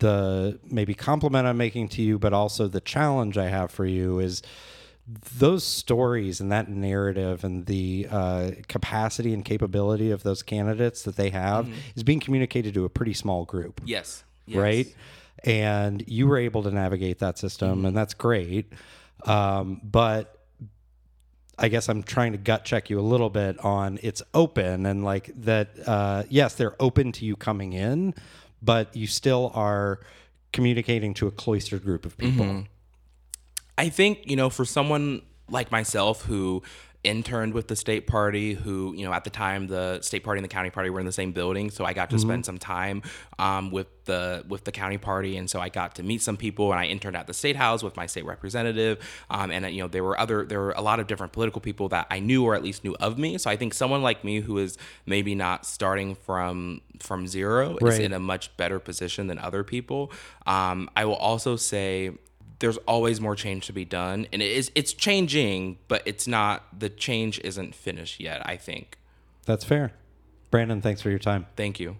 the 0.00 0.58
maybe 0.68 0.94
compliment 0.94 1.46
I'm 1.46 1.56
making 1.56 1.88
to 1.90 2.02
you, 2.02 2.18
but 2.18 2.32
also 2.32 2.66
the 2.68 2.80
challenge 2.80 3.38
I 3.38 3.48
have 3.48 3.70
for 3.70 3.86
you 3.86 4.18
is 4.18 4.42
those 5.08 5.62
stories 5.62 6.40
and 6.40 6.50
that 6.50 6.68
narrative 6.68 7.44
and 7.44 7.66
the 7.66 8.08
uh, 8.10 8.50
capacity 8.68 9.32
and 9.32 9.44
capability 9.44 10.10
of 10.10 10.22
those 10.24 10.42
candidates 10.42 11.02
that 11.04 11.16
they 11.16 11.30
have 11.30 11.66
mm-hmm. 11.66 11.78
is 11.94 12.02
being 12.02 12.18
communicated 12.18 12.74
to 12.74 12.84
a 12.84 12.88
pretty 12.88 13.14
small 13.14 13.44
group. 13.44 13.80
Yes. 13.84 14.24
yes. 14.46 14.58
Right. 14.58 14.94
And 15.44 16.02
you 16.08 16.26
were 16.26 16.38
able 16.38 16.64
to 16.64 16.70
navigate 16.70 17.20
that 17.20 17.38
system, 17.38 17.78
mm-hmm. 17.78 17.86
and 17.86 17.96
that's 17.96 18.14
great. 18.14 18.72
Um, 19.24 19.80
but 19.84 20.36
I 21.58 21.68
guess 21.68 21.88
I'm 21.88 22.02
trying 22.02 22.32
to 22.32 22.38
gut 22.38 22.64
check 22.64 22.90
you 22.90 22.98
a 22.98 23.02
little 23.02 23.30
bit 23.30 23.58
on 23.64 23.98
it's 24.02 24.22
open 24.34 24.86
and 24.86 25.04
like 25.04 25.30
that. 25.42 25.70
Uh, 25.86 26.24
yes, 26.28 26.54
they're 26.54 26.74
open 26.80 27.12
to 27.12 27.24
you 27.24 27.36
coming 27.36 27.72
in, 27.74 28.14
but 28.60 28.94
you 28.96 29.06
still 29.06 29.52
are 29.54 30.00
communicating 30.52 31.14
to 31.14 31.26
a 31.28 31.30
cloistered 31.30 31.84
group 31.84 32.04
of 32.04 32.16
people. 32.18 32.44
Mm-hmm. 32.44 32.62
I 33.78 33.88
think, 33.88 34.20
you 34.24 34.36
know, 34.36 34.50
for 34.50 34.64
someone 34.64 35.22
like 35.48 35.70
myself 35.70 36.22
who 36.22 36.62
interned 37.06 37.54
with 37.54 37.68
the 37.68 37.76
state 37.76 38.06
party 38.06 38.54
who 38.54 38.92
you 38.96 39.04
know 39.04 39.12
at 39.12 39.24
the 39.24 39.30
time 39.30 39.68
the 39.68 40.00
state 40.00 40.24
party 40.24 40.38
and 40.38 40.44
the 40.44 40.48
county 40.48 40.70
party 40.70 40.90
were 40.90 40.98
in 40.98 41.06
the 41.06 41.12
same 41.12 41.30
building 41.30 41.70
so 41.70 41.84
i 41.84 41.92
got 41.92 42.10
to 42.10 42.16
mm-hmm. 42.16 42.28
spend 42.28 42.44
some 42.44 42.58
time 42.58 43.00
um, 43.38 43.70
with 43.70 43.86
the 44.06 44.44
with 44.48 44.64
the 44.64 44.72
county 44.72 44.98
party 44.98 45.36
and 45.36 45.48
so 45.48 45.60
i 45.60 45.68
got 45.68 45.94
to 45.94 46.02
meet 46.02 46.20
some 46.20 46.36
people 46.36 46.72
and 46.72 46.80
i 46.80 46.84
interned 46.84 47.16
at 47.16 47.26
the 47.26 47.32
state 47.32 47.56
house 47.56 47.82
with 47.82 47.96
my 47.96 48.06
state 48.06 48.24
representative 48.24 48.98
um, 49.30 49.50
and 49.50 49.64
you 49.72 49.80
know 49.80 49.88
there 49.88 50.02
were 50.02 50.18
other 50.18 50.44
there 50.44 50.60
were 50.60 50.72
a 50.72 50.82
lot 50.82 50.98
of 50.98 51.06
different 51.06 51.32
political 51.32 51.60
people 51.60 51.88
that 51.88 52.06
i 52.10 52.18
knew 52.18 52.44
or 52.44 52.54
at 52.54 52.62
least 52.62 52.82
knew 52.82 52.96
of 52.98 53.18
me 53.18 53.38
so 53.38 53.48
i 53.48 53.56
think 53.56 53.72
someone 53.72 54.02
like 54.02 54.24
me 54.24 54.40
who 54.40 54.58
is 54.58 54.76
maybe 55.06 55.34
not 55.34 55.64
starting 55.64 56.14
from 56.14 56.80
from 56.98 57.26
zero 57.26 57.78
right. 57.80 57.92
is 57.92 57.98
in 58.00 58.12
a 58.12 58.18
much 58.18 58.56
better 58.56 58.80
position 58.80 59.28
than 59.28 59.38
other 59.38 59.62
people 59.62 60.10
um, 60.46 60.90
i 60.96 61.04
will 61.04 61.16
also 61.16 61.54
say 61.54 62.10
there's 62.58 62.76
always 62.78 63.20
more 63.20 63.36
change 63.36 63.66
to 63.66 63.72
be 63.72 63.84
done. 63.84 64.26
And 64.32 64.42
it 64.42 64.50
is 64.50 64.70
it's 64.74 64.92
changing 64.92 65.78
but 65.88 66.02
it's 66.06 66.26
not 66.26 66.64
the 66.78 66.88
change 66.88 67.40
isn't 67.40 67.74
finished 67.74 68.20
yet 68.20 68.42
i 68.46 68.56
think. 68.56 68.98
That's 69.44 69.64
fair. 69.64 69.92
Brandon 70.50 70.80
thanks 70.80 71.02
for 71.02 71.10
your 71.10 71.18
time. 71.18 71.46
Thank 71.56 71.80
you. 71.80 71.96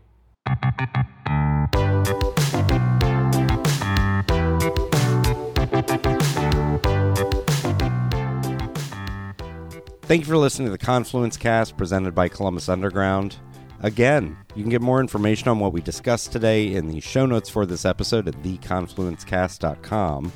Thank 10.03 10.21
you 10.21 10.27
for 10.27 10.37
listening 10.37 10.67
to 10.67 10.71
the 10.71 10.79
Confluence 10.79 11.37
Cast 11.37 11.77
presented 11.77 12.15
by 12.15 12.29
Columbus 12.29 12.69
Underground. 12.69 13.37
Again, 13.81 14.37
you 14.55 14.63
can 14.63 14.71
get 14.71 14.81
more 14.81 15.01
information 15.01 15.49
on 15.49 15.59
what 15.59 15.73
we 15.73 15.81
discussed 15.81 16.31
today 16.31 16.75
in 16.75 16.87
the 16.87 17.01
show 17.01 17.27
notes 17.27 17.51
for 17.51 17.67
this 17.67 17.85
episode 17.85 18.29
at 18.29 18.35
theconfluencecast.com. 18.43 20.33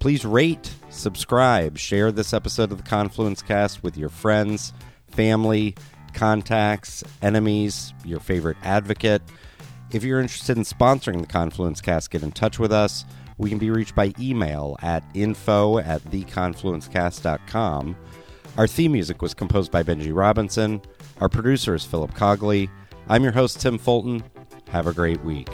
Please 0.00 0.24
rate, 0.24 0.72
subscribe, 0.88 1.76
share 1.76 2.10
this 2.10 2.32
episode 2.32 2.72
of 2.72 2.78
the 2.78 2.88
Confluence 2.88 3.42
Cast 3.42 3.82
with 3.82 3.98
your 3.98 4.08
friends, 4.08 4.72
family, 5.10 5.74
contacts, 6.14 7.04
enemies, 7.20 7.92
your 8.02 8.18
favorite 8.18 8.56
advocate. 8.62 9.20
If 9.92 10.02
you're 10.02 10.20
interested 10.20 10.56
in 10.56 10.64
sponsoring 10.64 11.20
the 11.20 11.26
Confluence 11.26 11.82
Cast, 11.82 12.10
get 12.10 12.22
in 12.22 12.32
touch 12.32 12.58
with 12.58 12.72
us. 12.72 13.04
We 13.36 13.50
can 13.50 13.58
be 13.58 13.70
reached 13.70 13.94
by 13.94 14.14
email 14.18 14.78
at 14.80 15.04
info 15.12 15.80
at 15.80 16.02
theconfluencecast.com. 16.04 17.96
Our 18.56 18.66
theme 18.66 18.92
music 18.92 19.20
was 19.20 19.34
composed 19.34 19.70
by 19.70 19.82
Benji 19.82 20.16
Robinson. 20.16 20.80
Our 21.20 21.28
producer 21.28 21.74
is 21.74 21.84
Philip 21.84 22.14
Cogley. 22.14 22.70
I'm 23.08 23.22
your 23.22 23.32
host, 23.32 23.60
Tim 23.60 23.76
Fulton. 23.76 24.24
Have 24.70 24.86
a 24.86 24.94
great 24.94 25.22
week. 25.24 25.50